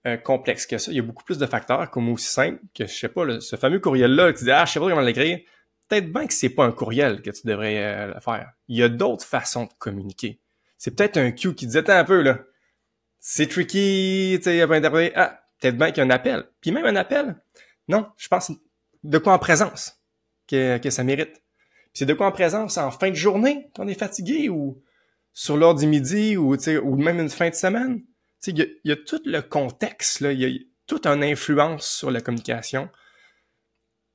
[0.07, 0.91] euh, complexe que ça.
[0.91, 3.55] Il y a beaucoup plus de facteurs, comme aussi simple que, je sais pas, ce
[3.55, 5.39] fameux courriel-là, que tu dis, ah, je sais pas comment l'écrire.
[5.87, 8.51] Peut-être bien que c'est pas un courriel que tu devrais euh, faire.
[8.67, 10.39] Il y a d'autres façons de communiquer.
[10.77, 12.39] C'est peut-être un cue qui disait, un peu, là.
[13.19, 15.01] C'est tricky, tu sais, il pas.
[15.15, 16.45] Ah, peut-être bien qu'il y a un appel.
[16.61, 17.35] Puis même un appel.
[17.87, 18.51] Non, je pense
[19.03, 19.99] de quoi en présence
[20.47, 21.41] que, que ça mérite.
[21.93, 24.81] C'est de quoi en présence en fin de journée, quand on est fatigué, ou
[25.33, 28.03] sur l'heure du midi, ou, ou même une fin de semaine
[28.45, 32.89] il y, a tout le contexte, il y a toute une influence sur la communication.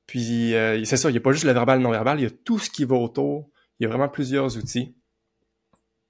[0.07, 2.27] Puis euh, c'est ça, il n'y a pas juste le verbal, le non-verbal, il y
[2.27, 3.49] a tout ce qui va autour.
[3.79, 4.95] Il y a vraiment plusieurs outils.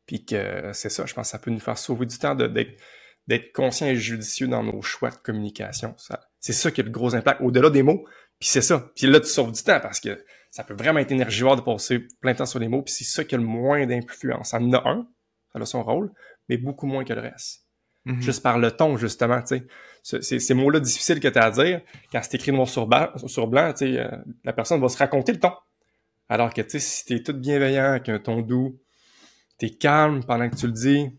[0.05, 3.53] Puis que c'est ça, je pense que ça peut nous faire sauver du temps d'être
[3.53, 5.95] conscient et judicieux dans nos choix de communication.
[6.39, 8.05] C'est ça qui a le gros impact, au-delà des mots.
[8.39, 8.91] Puis c'est ça.
[8.95, 11.99] Puis là, tu sauves du temps parce que ça peut vraiment être énergivore de passer
[12.19, 12.81] plein de temps sur les mots.
[12.81, 14.49] Puis c'est ça qui a le moins d'influence.
[14.49, 15.07] Ça en a un,
[15.53, 16.11] ça a son rôle,
[16.49, 17.62] mais beaucoup moins que le reste.
[18.05, 18.21] Mhm.
[18.21, 19.61] juste par le ton, justement, tu
[20.03, 20.39] sais.
[20.39, 23.47] Ces mots-là difficiles que tu as à dire, quand c'est écrit noir sur, blanc, sur
[23.47, 24.09] blanc tu sais, euh,
[24.43, 25.53] la personne va se raconter le ton.
[26.27, 28.79] Alors que, tu sais, si t'es tout bienveillant, avec un ton doux,
[29.57, 31.09] t'es calme pendant que tu le dis,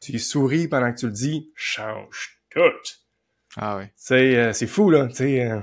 [0.00, 2.60] tu souris pendant que tu le dis, change tout.
[3.56, 3.84] Ah oui.
[4.12, 5.50] Euh, c'est fou, là, tu sais.
[5.50, 5.60] Euh,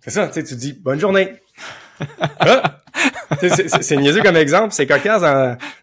[0.00, 1.34] c'est ça, tu sais, tu dis «bonne journée
[2.40, 2.81] ah!
[3.48, 5.22] C'est niaiseux comme exemple, c'est cocasse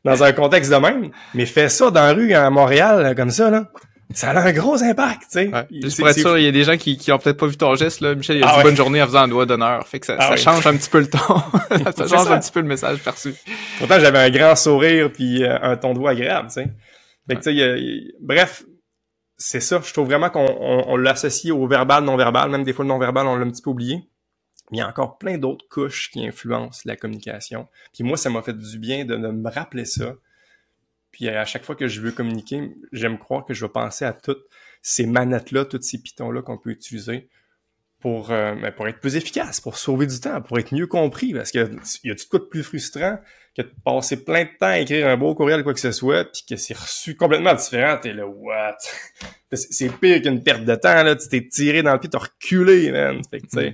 [0.04, 3.50] dans, un contexte de même, mais fais ça dans la rue à Montréal, comme ça,
[3.50, 3.66] là.
[4.12, 5.52] Ça a un gros impact, tu sais.
[5.70, 7.58] Juste pour être sûr, il y a des gens qui, qui ont peut-être pas vu
[7.58, 8.16] ton geste, là.
[8.16, 9.88] Michel, il a ah dit bonne journée en faisant un doigt d'honneur.
[9.88, 11.20] Fait que ça, ah change un petit peu le ton.
[11.96, 13.36] ça change un petit peu le message perçu.
[13.78, 16.70] Pourtant, j'avais un grand sourire puis euh, un ton de voix agréable, tu sais.
[17.28, 18.64] Fait que, tu sais, bref,
[19.38, 19.80] c'est ça.
[19.86, 22.50] Je trouve vraiment qu'on on, l'associe au verbal, non-verbal.
[22.50, 24.10] Même des fois, le non-verbal, on l'a un petit peu oublié
[24.72, 27.68] il y a encore plein d'autres couches qui influencent la communication.
[27.94, 30.16] Puis moi, ça m'a fait du bien de, me rappeler ça.
[31.12, 34.14] Puis à chaque fois que je veux communiquer, j'aime croire que je vais penser à
[34.14, 34.46] toutes
[34.82, 37.30] ces manettes-là, tous ces pitons-là qu'on peut utiliser
[38.00, 41.34] pour, euh, ben, pour être plus efficace, pour sauver du temps, pour être mieux compris.
[41.34, 41.70] Parce que
[42.04, 43.20] y a tout de plus frustrant
[43.58, 46.26] que de passer plein de temps à écrire un beau courriel, quoi que ce soit,
[46.26, 47.98] puis que c'est reçu complètement différent.
[48.02, 48.78] T'es là, what?
[49.52, 51.16] c'est pire qu'une perte de temps, là.
[51.16, 53.20] Tu t'es tiré dans le pied, t'as reculé, man.
[53.30, 53.74] Fait que,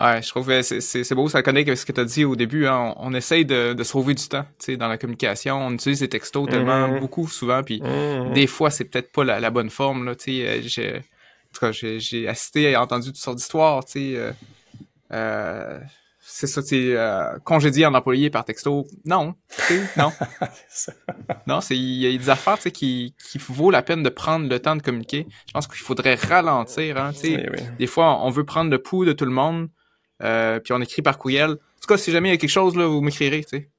[0.00, 2.34] Ouais, je trouve que c'est beau, ça connaît avec ce que tu as dit au
[2.34, 2.66] début.
[2.66, 2.94] Hein.
[2.96, 4.44] On, essaye de, de sauver du temps
[4.76, 5.64] dans la communication.
[5.64, 7.00] On utilise les textos tellement mm-hmm.
[7.00, 8.32] beaucoup souvent, puis mm-hmm.
[8.32, 10.04] des fois, c'est peut-être pas la, bonne forme.
[10.04, 11.00] Là, euh, j'ai, en
[11.52, 13.84] tout cas, j'ai assisté et entendu toutes sortes d'histoires.
[13.94, 14.32] Euh,
[15.12, 15.80] euh,
[16.18, 18.88] c'est ça, tu euh, congédier un employé par texto.
[19.04, 19.36] Non,
[19.96, 20.10] non.
[21.46, 24.58] non, c'est il y a des affaires qui, qui vaut la peine de prendre le
[24.58, 25.28] temps de communiquer.
[25.46, 26.96] Je pense qu'il faudrait ralentir.
[26.96, 27.12] Hein,
[27.78, 29.68] Des fois, on veut prendre le pouls de tout le monde.
[30.24, 31.50] Euh, puis on écrit par courriel.
[31.50, 33.70] En tout cas, si jamais il y a quelque chose, là, vous m'écrirez, tu sais.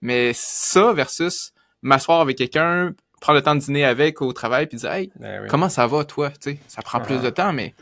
[0.00, 4.78] Mais ça versus m'asseoir avec quelqu'un, prendre le temps de dîner avec au travail, puis
[4.78, 6.30] dire Hey, ben comment ça va, toi?
[6.30, 7.22] Tu sais, ça prend plus ah.
[7.22, 7.74] de temps, mais,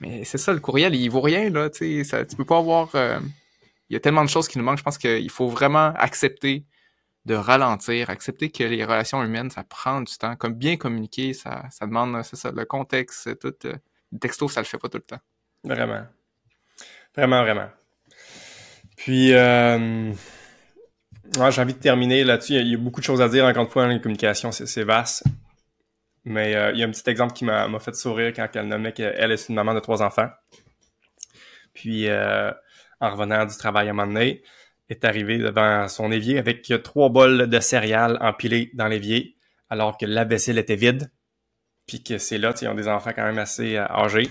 [0.00, 1.70] mais c'est ça, le courriel, il vaut rien, là.
[1.70, 2.94] Tu sais, tu peux pas avoir.
[2.94, 3.18] Euh,
[3.90, 4.78] il y a tellement de choses qui nous manquent.
[4.78, 6.64] Je pense qu'il faut vraiment accepter
[7.26, 10.36] de ralentir, accepter que les relations humaines, ça prend du temps.
[10.36, 13.54] Comme bien communiquer, ça, ça demande, c'est ça, le contexte, tout.
[13.66, 13.74] Euh,
[14.12, 15.20] le texto, ça le fait pas tout le temps.
[15.64, 16.04] Vraiment.
[17.16, 17.68] Vraiment, vraiment.
[18.96, 20.12] Puis, euh,
[21.32, 22.54] j'ai envie de terminer là-dessus.
[22.54, 24.84] Il y a beaucoup de choses à dire, encore une fois, dans les communications, c'est
[24.84, 25.24] vaste.
[26.24, 28.92] Mais euh, il y a un petit exemple qui m'a fait sourire quand elle nommait
[28.92, 30.28] qu'elle est une maman de trois enfants.
[31.74, 32.50] Puis, euh,
[33.00, 34.42] en revenant du travail à un moment donné,
[34.88, 39.36] est arrivée devant son évier avec trois bols de céréales empilés dans l'évier,
[39.70, 41.10] alors que la était vide.
[41.86, 44.30] Puis que c'est là, ils ont des enfants quand même assez euh, âgés.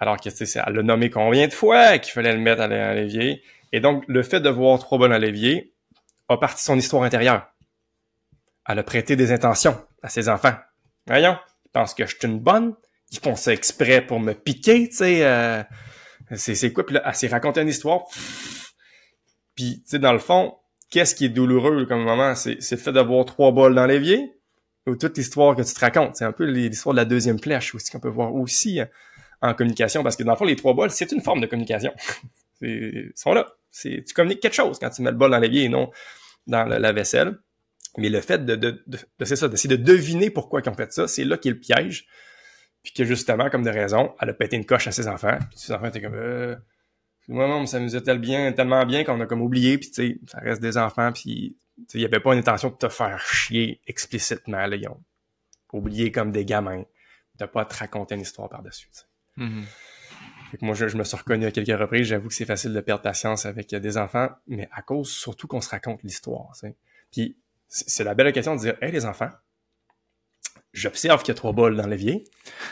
[0.00, 2.94] Alors que, tu sais, elle l'a nommé combien de fois qu'il fallait le mettre à
[2.94, 3.42] l'évier?
[3.72, 5.74] Et donc, le fait de voir trois bols à l'évier
[6.28, 7.48] a parti son histoire intérieure.
[8.68, 10.54] Elle a prêté des intentions à ses enfants.
[11.06, 12.74] Voyons, ils pensent que je suis une bonne.
[13.10, 15.24] Ils font ça exprès pour me piquer, tu sais.
[15.24, 15.62] Euh,
[16.34, 16.84] c'est quoi?
[16.84, 18.02] Puis là, elle s'est raconté une histoire.
[19.54, 20.54] Puis, tu sais, dans le fond,
[20.90, 22.34] qu'est-ce qui est douloureux comme moment?
[22.34, 24.38] C'est le fait d'avoir trois bols dans l'évier
[24.86, 26.16] ou toute l'histoire que tu te racontes.
[26.16, 28.88] C'est un peu l'histoire de la deuxième flèche aussi qu'on peut voir aussi hein,
[29.40, 30.02] en communication.
[30.02, 31.92] Parce que dans le fond, les trois bols, c'est une forme de communication.
[32.60, 33.46] ils sont là.
[33.80, 35.90] Tu communiques quelque chose quand tu mets le bol dans l'évier et non
[36.46, 37.38] dans la vaisselle.
[37.96, 40.92] Mais le fait de, de, de, c'est ça, d'essayer de deviner pourquoi ils ont fait
[40.92, 42.06] ça, c'est là qui est le piège.
[42.82, 45.36] Puis que justement, comme de raison, elle a pété une coche à ses enfants.
[45.50, 46.54] Puis ses enfants étaient comme euh,
[47.28, 50.18] moi non, ça nous tellement bien, tellement bien qu'on a comme oublié, puis tu sais,
[50.26, 51.56] ça reste des enfants, puis
[51.92, 54.66] il n'y avait pas une intention de te faire chier explicitement.
[54.66, 55.02] Là, ils ont
[55.72, 56.84] oublié comme des gamins
[57.38, 58.88] de pas te raconter une histoire par-dessus.
[59.38, 59.64] Mm-hmm.
[60.62, 62.06] moi, je, me suis reconnu à quelques reprises.
[62.06, 65.60] J'avoue que c'est facile de perdre patience avec des enfants, mais à cause surtout qu'on
[65.60, 66.52] se raconte l'histoire.
[67.12, 69.30] Puis c'est la belle occasion de dire Hey les enfants,
[70.72, 72.24] j'observe qu'il y a trois bols dans l'évier.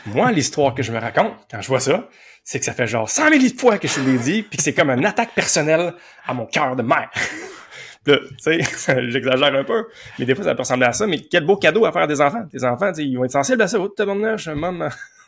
[0.06, 2.08] Moi, l'histoire que je me raconte, quand je vois ça,
[2.44, 4.74] c'est que ça fait genre 100 000 fois que je l'ai dit, puis que c'est
[4.74, 7.10] comme une attaque personnelle à mon cœur de mère.
[8.06, 8.60] tu sais,
[9.08, 9.86] j'exagère un peu,
[10.18, 12.20] mais des fois, ça peut ressembler à ça, mais quel beau cadeau à faire des
[12.20, 12.46] enfants.
[12.50, 13.80] Tes enfants, ils vont être sensibles à ça.
[13.80, 14.36] Oh, ta maman,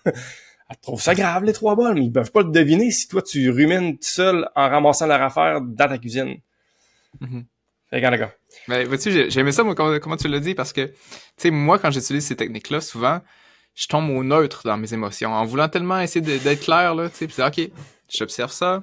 [0.71, 3.23] elle trouve ça grave, les trois bols, mais ils peuvent pas le deviner si toi,
[3.23, 6.37] tu rumines tout seul en ramassant leur affaire dans ta cuisine.
[7.21, 7.41] Mm
[7.91, 8.31] d'accord.
[8.69, 10.95] Mais vois-tu, j'ai aimé ça, moi, comment, tu l'as dit, parce que, tu
[11.37, 13.21] sais, moi, quand j'utilise ces techniques-là, souvent,
[13.75, 17.17] je tombe au neutre dans mes émotions, en voulant tellement essayer d'être clair, là, tu
[17.17, 17.73] sais, puis ok,
[18.09, 18.83] j'observe ça,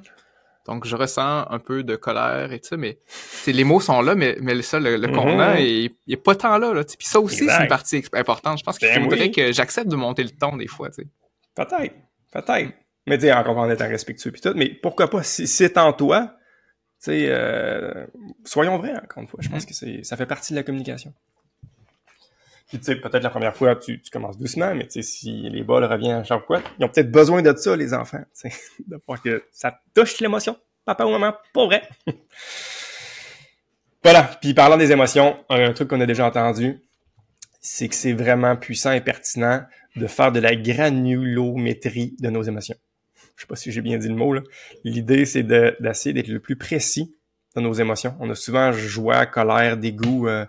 [0.65, 2.97] donc je ressens un peu de colère et tout ça, mais
[3.45, 5.59] les mots sont là, mais, mais ça, le, le contenant, mhm.
[5.59, 8.57] il, est pas tant là, là Puis ça aussi, c'est une partie importante.
[8.57, 11.07] Je pense qu'il ben faudrait que j'accepte de monter le ton des fois, tu sais.
[11.55, 11.95] Peut-être,
[12.31, 12.73] peut-être.
[13.07, 15.93] Mais tu sais, encore en étant respectueux puis tout, mais pourquoi pas, si c'est en
[15.93, 16.35] toi,
[16.99, 18.05] tu sais, euh,
[18.45, 19.39] soyons vrais, encore une fois.
[19.41, 19.67] Je pense mm.
[19.67, 21.13] que c'est, ça fait partie de la communication.
[22.67, 25.49] Puis, tu sais, peut-être la première fois, tu, tu commences doucement, mais tu sais, si
[25.49, 28.49] les bols reviennent à chaque fois, ils ont peut-être besoin de ça, les enfants, tu
[28.49, 30.57] sais, de voir que ça touche l'émotion.
[30.83, 31.87] Papa ou maman, pas vrai.
[34.03, 34.23] voilà.
[34.41, 36.81] Puis, parlant des émotions, un truc qu'on a déjà entendu,
[37.65, 39.63] c'est que c'est vraiment puissant et pertinent
[39.95, 42.75] de faire de la granulométrie de nos émotions
[43.35, 44.33] je sais pas si j'ai bien dit le mot,
[44.83, 47.15] l'idée c'est d'essayer d'être le plus précis
[47.55, 48.15] dans nos émotions.
[48.19, 50.45] On a souvent joie, colère, dégoût, euh,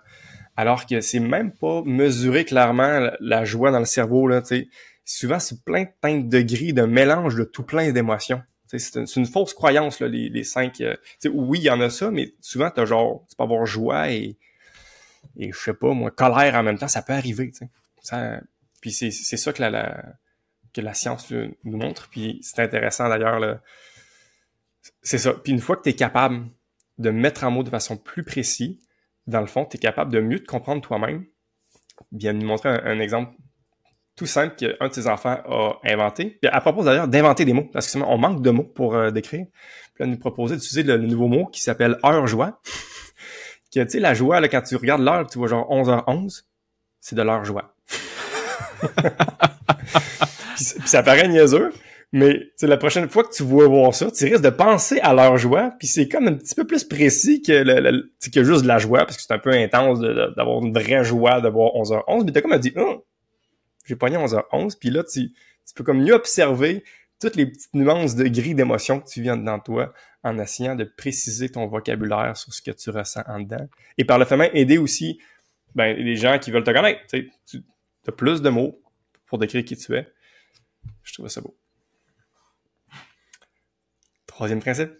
[0.55, 4.27] alors que c'est même pas mesuré clairement la, joie dans le cerveau.
[4.27, 4.41] Là,
[5.05, 8.41] souvent, c'est plein de teintes de gris, de mélange de tout plein d'émotions.
[8.65, 10.81] C'est une, fausse croyance, là, les, les cinq.
[10.81, 10.95] Euh,
[11.31, 14.37] oui, il y en a ça, mais souvent, tu genre, tu peux avoir joie et,
[15.35, 17.51] et je sais pas, moi, colère en même temps, ça peut arriver.
[18.01, 18.39] Ça,
[18.81, 20.03] puis c'est ça que la,
[20.73, 22.09] que la science nous montre.
[22.09, 23.59] Puis c'est intéressant d'ailleurs.
[25.01, 25.33] C'est ça.
[25.33, 26.47] Puis une fois que tu es capable
[26.97, 28.77] de mettre en mots de façon plus précise,
[29.25, 31.25] dans le fond, tu es capable de mieux te comprendre toi-même.
[32.11, 33.33] Bien nous montrer un, exemple
[34.15, 36.37] tout simple qu'un de tes enfants a inventé.
[36.41, 39.11] Puis à propos d'ailleurs d'inventer des mots, parce que on manque de mots pour euh,
[39.11, 39.45] décrire.
[39.93, 42.61] Puis là, nous proposer d'utiliser le, nouveau mot qui s'appelle heure joie.
[43.85, 46.43] Tu sais, la joie, là, quand tu regardes l'heure, tu vois genre 11h11,
[46.99, 47.73] c'est de l'heure joie.
[50.55, 51.71] puis, ça paraît niaiseux,
[52.11, 55.37] mais la prochaine fois que tu vois voir ça, tu risques de penser à leur
[55.37, 58.79] joie, puis c'est comme un petit peu plus précis que, le, que juste de la
[58.79, 62.31] joie, parce que c'est un peu intense d'avoir une vraie joie de voir 11h11, mais
[62.31, 63.05] t'as comme dit, oh,
[63.85, 66.83] j'ai pogné 11h11, puis là, tu, tu peux comme mieux observer
[67.19, 69.93] toutes les petites nuances de gris d'émotion que tu viens dans toi
[70.27, 73.67] en essayant de préciser ton vocabulaire sur ce que tu ressens en dedans.
[73.97, 75.19] Et par le fait même, aider aussi
[75.75, 77.01] ben, les gens qui veulent te connaître.
[77.07, 77.31] Tu
[78.07, 78.81] as plus de mots
[79.25, 80.07] pour décrire qui tu es.
[81.03, 81.55] Je trouve ça beau.
[84.25, 84.91] Troisième principe.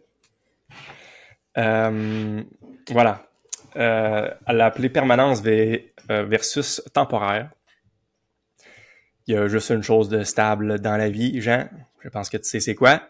[1.57, 2.43] Euh,
[2.89, 3.27] voilà.
[3.75, 7.51] Euh, l'a permanence euh, versus temporaire.
[9.27, 11.69] Il y a juste une chose de stable dans la vie, Jean.
[12.01, 13.01] Je pense que tu sais c'est quoi.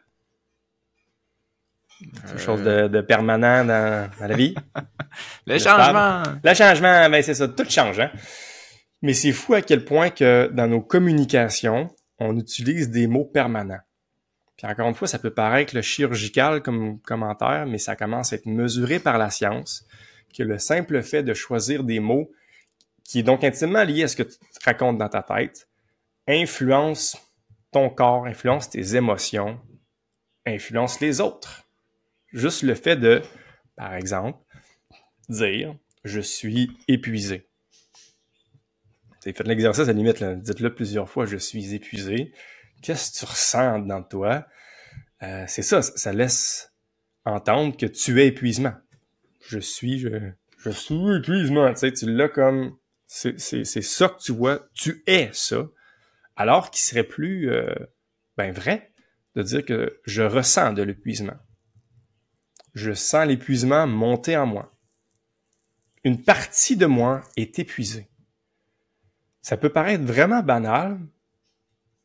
[2.02, 4.54] Une chose de, permanent dans, la vie.
[5.48, 6.24] le, changement.
[6.44, 8.00] Le changement, ben c'est ça, tout change.
[8.00, 8.12] Hein?
[9.02, 13.80] Mais c'est fou à quel point que dans nos communications, on utilise des mots permanents.
[14.58, 18.38] Puis encore une fois, ça peut paraître le chirurgical comme commentaire, mais ça commence à
[18.38, 19.86] être mesuré par la science,
[20.36, 22.32] que le simple fait de choisir des mots
[23.04, 25.70] qui est donc intimement lié à ce que tu te racontes dans ta tête,
[26.28, 27.18] influence
[27.72, 29.60] ton corps, influence tes émotions,
[30.46, 31.67] influence les autres.
[32.38, 33.24] Juste le fait de,
[33.76, 34.38] par exemple,
[35.28, 37.50] dire je suis épuisé.
[39.24, 42.32] Faites l'exercice à la limite, dites-le plusieurs fois, je suis épuisé.
[42.84, 44.46] Qu'est-ce que tu ressens dans toi?
[45.24, 46.72] Euh, c'est ça, ça laisse
[47.26, 48.76] entendre que tu es épuisement.
[49.48, 50.10] Je suis, je,
[50.60, 51.74] je suis épuisement.
[51.74, 55.68] Tu sais, tu l'as comme, c'est ça que tu vois, tu es ça.
[56.36, 57.74] Alors qu'il serait plus, euh,
[58.38, 58.94] ben vrai,
[59.36, 61.38] de dire que je ressens de l'épuisement.
[62.78, 64.72] Je sens l'épuisement monter en moi.
[66.04, 68.08] Une partie de moi est épuisée.
[69.42, 71.00] Ça peut paraître vraiment banal,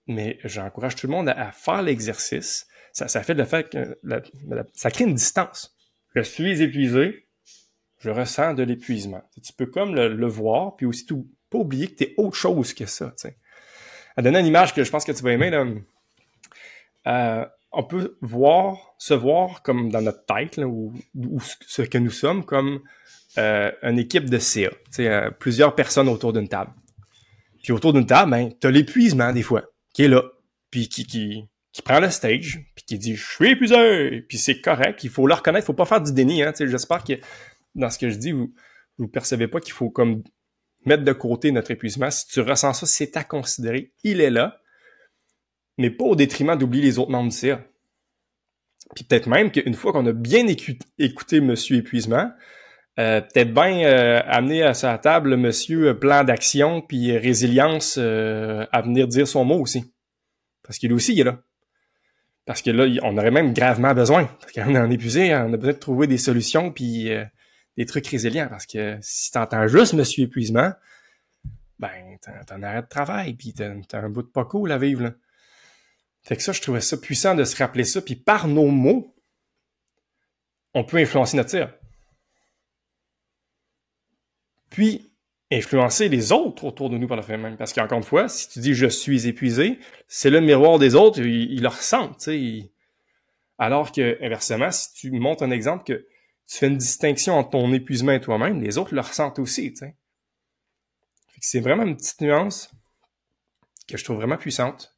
[0.07, 2.67] mais j'encourage tout le monde à, faire l'exercice.
[2.95, 3.99] Ça, fait le fait que
[4.73, 5.77] ça crée une distance.
[6.15, 7.29] Je suis épuisé,
[7.99, 9.23] je ressens de l'épuisement.
[9.45, 12.73] Tu peux comme le, voir, puis aussi tout, pas oublier que tu es autre chose
[12.73, 13.13] que ça.
[13.17, 13.37] sais.
[14.17, 15.67] À donner une image que je pense que tu vas aimer, là,
[17.09, 20.93] euh, on peut voir, se voir comme dans notre tête, ou,
[21.67, 22.81] ce que nous sommes, comme
[23.39, 26.73] euh, une équipe de CA, euh, plusieurs personnes autour d'une table.
[27.63, 29.63] Puis autour d'une table, ben, t'as l'épuisement des fois,
[29.95, 30.23] qui est là,
[30.71, 34.61] puis qui, qui, qui prend le stage, puis qui dit «je suis épuisé», puis c'est
[34.61, 36.43] correct, il faut le reconnaître, il faut pas faire du déni.
[36.43, 37.15] Hein, J'espère que
[37.75, 38.53] dans ce que je dis, vous
[38.99, 40.23] ne percevez pas qu'il faut comme
[40.85, 42.11] mettre de côté notre épuisement.
[42.11, 44.59] Si tu ressens ça, c'est à considérer, il est là,
[45.79, 47.61] mais pas au détriment d'oublier les autres membres du CA.
[48.95, 50.47] Puis peut-être même qu'une fois qu'on a bien
[50.99, 52.31] écouté Monsieur Épuisement,
[52.99, 58.83] euh, peut-être bien euh, amener à sa table monsieur euh, plan d'action puis résilience à
[58.83, 59.95] venir dire son mot aussi.
[60.63, 61.39] Parce qu'il aussi il est là.
[62.45, 64.25] Parce que là, on aurait même gravement besoin.
[64.41, 67.09] Parce qu'on est en épuisé, on a de trouver des solutions puis
[67.77, 68.49] des trucs résilients.
[68.51, 70.73] Parce que si t'entends juste monsieur épuisement,
[71.79, 75.03] ben t'en arrêtes de travail puis t'as un bout de pas cool à vivre.
[75.03, 75.13] Là.
[76.23, 78.01] Fait que ça, je trouvais ça puissant de se rappeler ça.
[78.01, 79.15] Puis par nos mots,
[80.75, 81.73] on peut influencer notre tir
[84.73, 85.13] puis
[85.53, 87.57] influencer les autres autour de nous par le fait même.
[87.57, 91.21] Parce qu'encore une fois, si tu dis je suis épuisé, c'est le miroir des autres,
[91.21, 92.29] ils, le ressentent.
[93.59, 96.07] Alors que, inversement, si tu montres un exemple que
[96.47, 99.75] tu fais une distinction entre ton épuisement et toi-même, les autres le ressentent aussi.
[101.41, 102.71] C'est vraiment une petite nuance
[103.87, 104.97] que je trouve vraiment puissante.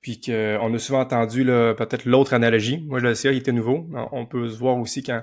[0.00, 2.82] Puis qu'on a souvent entendu peut-être l'autre analogie.
[2.86, 3.86] Moi, le sais, il était nouveau.
[4.12, 5.22] On peut se voir aussi quand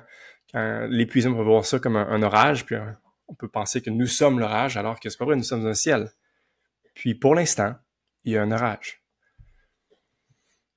[0.52, 2.76] quand l'épuisement, peut voir ça comme un, orage, puis
[3.28, 5.74] on peut penser que nous sommes l'orage, alors que c'est pas vrai, nous sommes un
[5.74, 6.10] ciel.
[6.94, 7.76] Puis pour l'instant,
[8.24, 9.04] il y a un orage.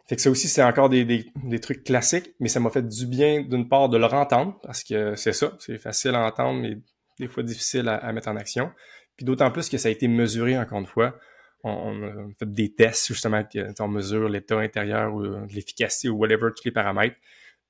[0.08, 3.06] Fait que ça aussi, c'est encore des, des, trucs classiques, mais ça m'a fait du
[3.06, 6.78] bien d'une part de le entendre, parce que c'est ça, c'est facile à entendre, mais
[7.20, 8.72] des fois difficile à, mettre en action.
[9.16, 11.16] Puis d'autant plus que ça a été mesuré, encore une fois.
[11.62, 13.42] On, fait des tests, justement,
[13.80, 17.16] on mesure l'état intérieur ou l'efficacité ou whatever, tous les paramètres.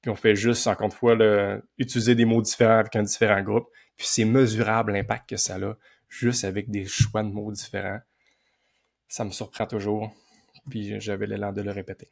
[0.01, 1.17] Puis on fait juste, encore une fois,
[1.77, 3.69] utiliser des mots différents avec un différent groupe.
[3.97, 5.75] Puis c'est mesurable l'impact que ça a,
[6.09, 8.01] juste avec des choix de mots différents.
[9.09, 10.15] Ça me surprend toujours.
[10.71, 12.11] Puis j'avais l'élan de le répéter.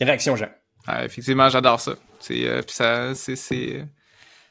[0.00, 0.50] Réaction, Jean?
[0.86, 1.94] Ah, effectivement, j'adore ça.
[2.20, 3.86] C'est euh, ça, c'est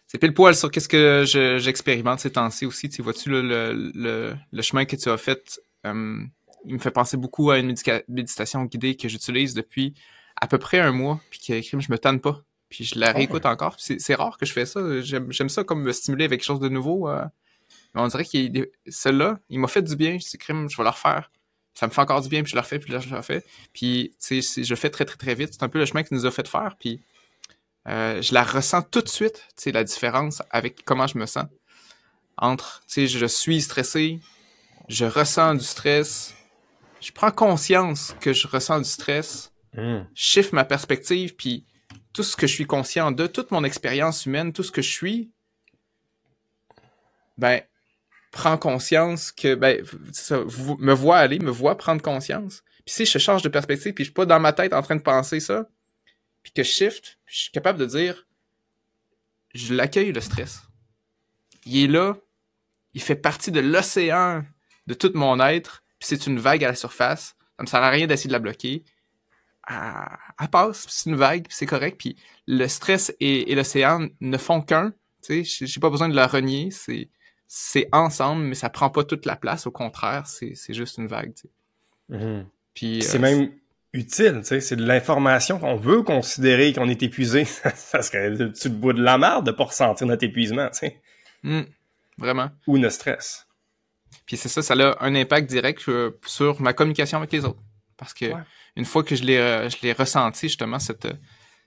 [0.08, 1.24] c'est pile poil sur qu'est-ce que
[1.60, 2.90] j'expérimente ces temps-ci aussi?
[2.90, 5.60] Tu vois-tu le, le, le, chemin que tu as fait?
[5.86, 6.20] Euh,
[6.66, 7.76] il me fait penser beaucoup à une
[8.08, 9.94] méditation guidée que j'utilise depuis
[10.40, 12.44] à peu près un mois, puis que je me tanne pas.
[12.70, 13.78] Puis je la réécoute encore.
[13.80, 14.82] C'est rare que je fais ça.
[15.02, 17.10] J'aime ça comme me stimuler avec quelque chose de nouveau.
[17.10, 17.24] Euh.
[17.94, 20.18] Mais on dirait que celle-là, il m'a fait du bien.
[20.20, 21.32] Je crime, je vais la refaire.
[21.74, 23.44] Ça me fait encore du bien, puis je la refais, puis je la refais.
[23.74, 25.50] Puis, tu sais, je fais très, très, très vite.
[25.52, 26.76] C'est un peu le chemin que nous a fait faire.
[26.80, 27.02] Puis,
[27.88, 31.26] euh, je la ressens tout de suite, tu sais, la différence avec comment je me
[31.26, 31.46] sens.
[32.38, 34.20] Entre, tu sais, je suis stressé,
[34.90, 36.34] je ressens du stress,
[37.02, 40.08] je prends conscience que je ressens du stress, Mm.
[40.14, 41.66] Chiffre ma perspective, puis
[42.14, 44.92] tout ce que je suis conscient de, toute mon expérience humaine, tout ce que je
[44.92, 45.32] suis,
[47.38, 47.62] ben,
[48.32, 49.84] prends conscience que, ben,
[50.14, 50.40] ça,
[50.80, 52.64] me vois aller, me vois prendre conscience.
[52.86, 54.96] Puis si je change de perspective, puis je suis pas dans ma tête en train
[54.96, 55.68] de penser ça,
[56.46, 58.28] puis que je shift, je suis capable de dire,
[59.56, 60.62] je l'accueille le stress.
[61.66, 62.16] Il est là,
[62.94, 64.46] il fait partie de l'océan
[64.86, 67.36] de tout mon être, puis c'est une vague à la surface.
[67.58, 68.86] Ça me sert à rien d'essayer de la bloquer
[69.68, 71.98] elle, passe, c'est une vague, c'est correct.
[71.98, 72.16] Puis
[72.48, 74.94] le stress et, l'océan ne font qu'un.
[75.24, 76.70] Tu sais, j'ai pas besoin de la renier.
[76.72, 77.10] C'est
[77.48, 79.68] c'est ensemble, mais ça prend pas toute la place.
[79.68, 81.34] Au contraire, c'est juste une vague.
[81.34, 81.50] Tu sais.
[82.18, 82.46] Mm-hmm.
[82.74, 83.52] Puis c'est euh, même
[83.96, 84.40] utile.
[84.42, 87.46] Tu sais, c'est de l'information qu'on veut considérer qu'on est épuisé.
[87.76, 90.68] ça serait le dessus de bout de la merde de pas ressentir notre épuisement.
[90.70, 91.02] Tu sais.
[91.44, 91.62] Mm.
[92.18, 92.50] Vraiment.
[92.68, 93.48] Ou ne stresse.
[94.26, 97.62] Puis c'est ça, ça a un impact direct euh, sur ma communication avec les autres.
[97.98, 98.26] Parce que
[98.76, 101.08] une fois que je l'ai, euh, je l'ai ressenti, justement, cette,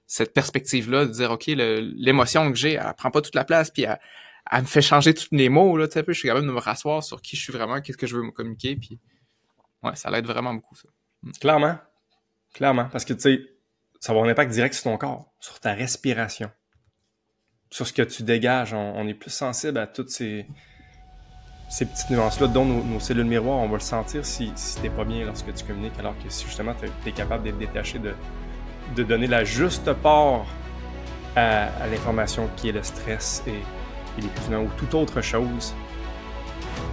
[0.07, 3.85] cette perspective-là, de dire, OK, l'émotion que j'ai, elle prend pas toute la place, puis
[3.85, 6.59] elle, me fait changer tous les mots, là, tu sais, je suis capable de me
[6.59, 8.99] rasseoir sur qui je suis vraiment, qu'est-ce que je veux me communiquer, puis
[9.83, 10.89] ouais, ça l'aide vraiment beaucoup, ça.
[11.23, 11.33] Mm.
[11.41, 11.79] Clairement.
[12.55, 12.87] Clairement.
[12.91, 13.41] Parce que, tu sais,
[14.01, 16.51] ça va avoir un impact direct sur ton corps, sur ta respiration,
[17.71, 18.73] sur ce que tu dégages.
[18.73, 20.47] On, est plus sensible à toutes ces,
[21.69, 25.25] petites nuances-là, dont nos, cellules miroirs, on va le sentir si, si t'es pas bien
[25.25, 28.15] lorsque tu communiques, alors que si justement tu es, capable d'être détaché de,
[29.03, 30.47] donner la juste part
[31.37, 35.75] à, l'information qui est le stress et, et les ou toute autre chose,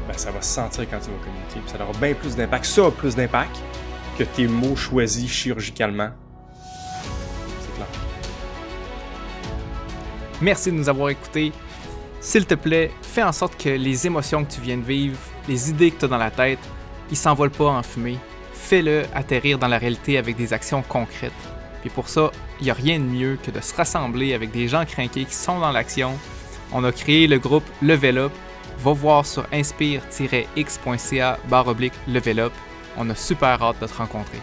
[0.08, 1.62] ben, ça va se sentir quand tu vas communiquer.
[1.66, 2.66] ça aura bien plus d'impact.
[2.66, 3.58] Ça a plus d'impact
[4.18, 6.10] que tes mots choisis chirurgicalement.
[7.62, 7.88] C'est clair.
[10.42, 11.52] Merci de nous avoir écoutés.
[12.22, 15.70] S'il te plaît, fais en sorte que les émotions que tu viens de vivre, les
[15.70, 16.60] idées que tu as dans la tête,
[17.12, 18.18] ils s'envolent pas en fumée.
[18.54, 21.32] Fais-le atterrir dans la réalité avec des actions concrètes.
[21.86, 24.68] Et pour ça, il n'y a rien de mieux que de se rassembler avec des
[24.68, 26.18] gens craqués qui sont dans l'action.
[26.74, 28.32] On a créé le groupe Level Up.
[28.80, 32.54] Va voir sur inspire-x.ca barre oblique Level Up.
[32.98, 34.42] On a super hâte de te rencontrer.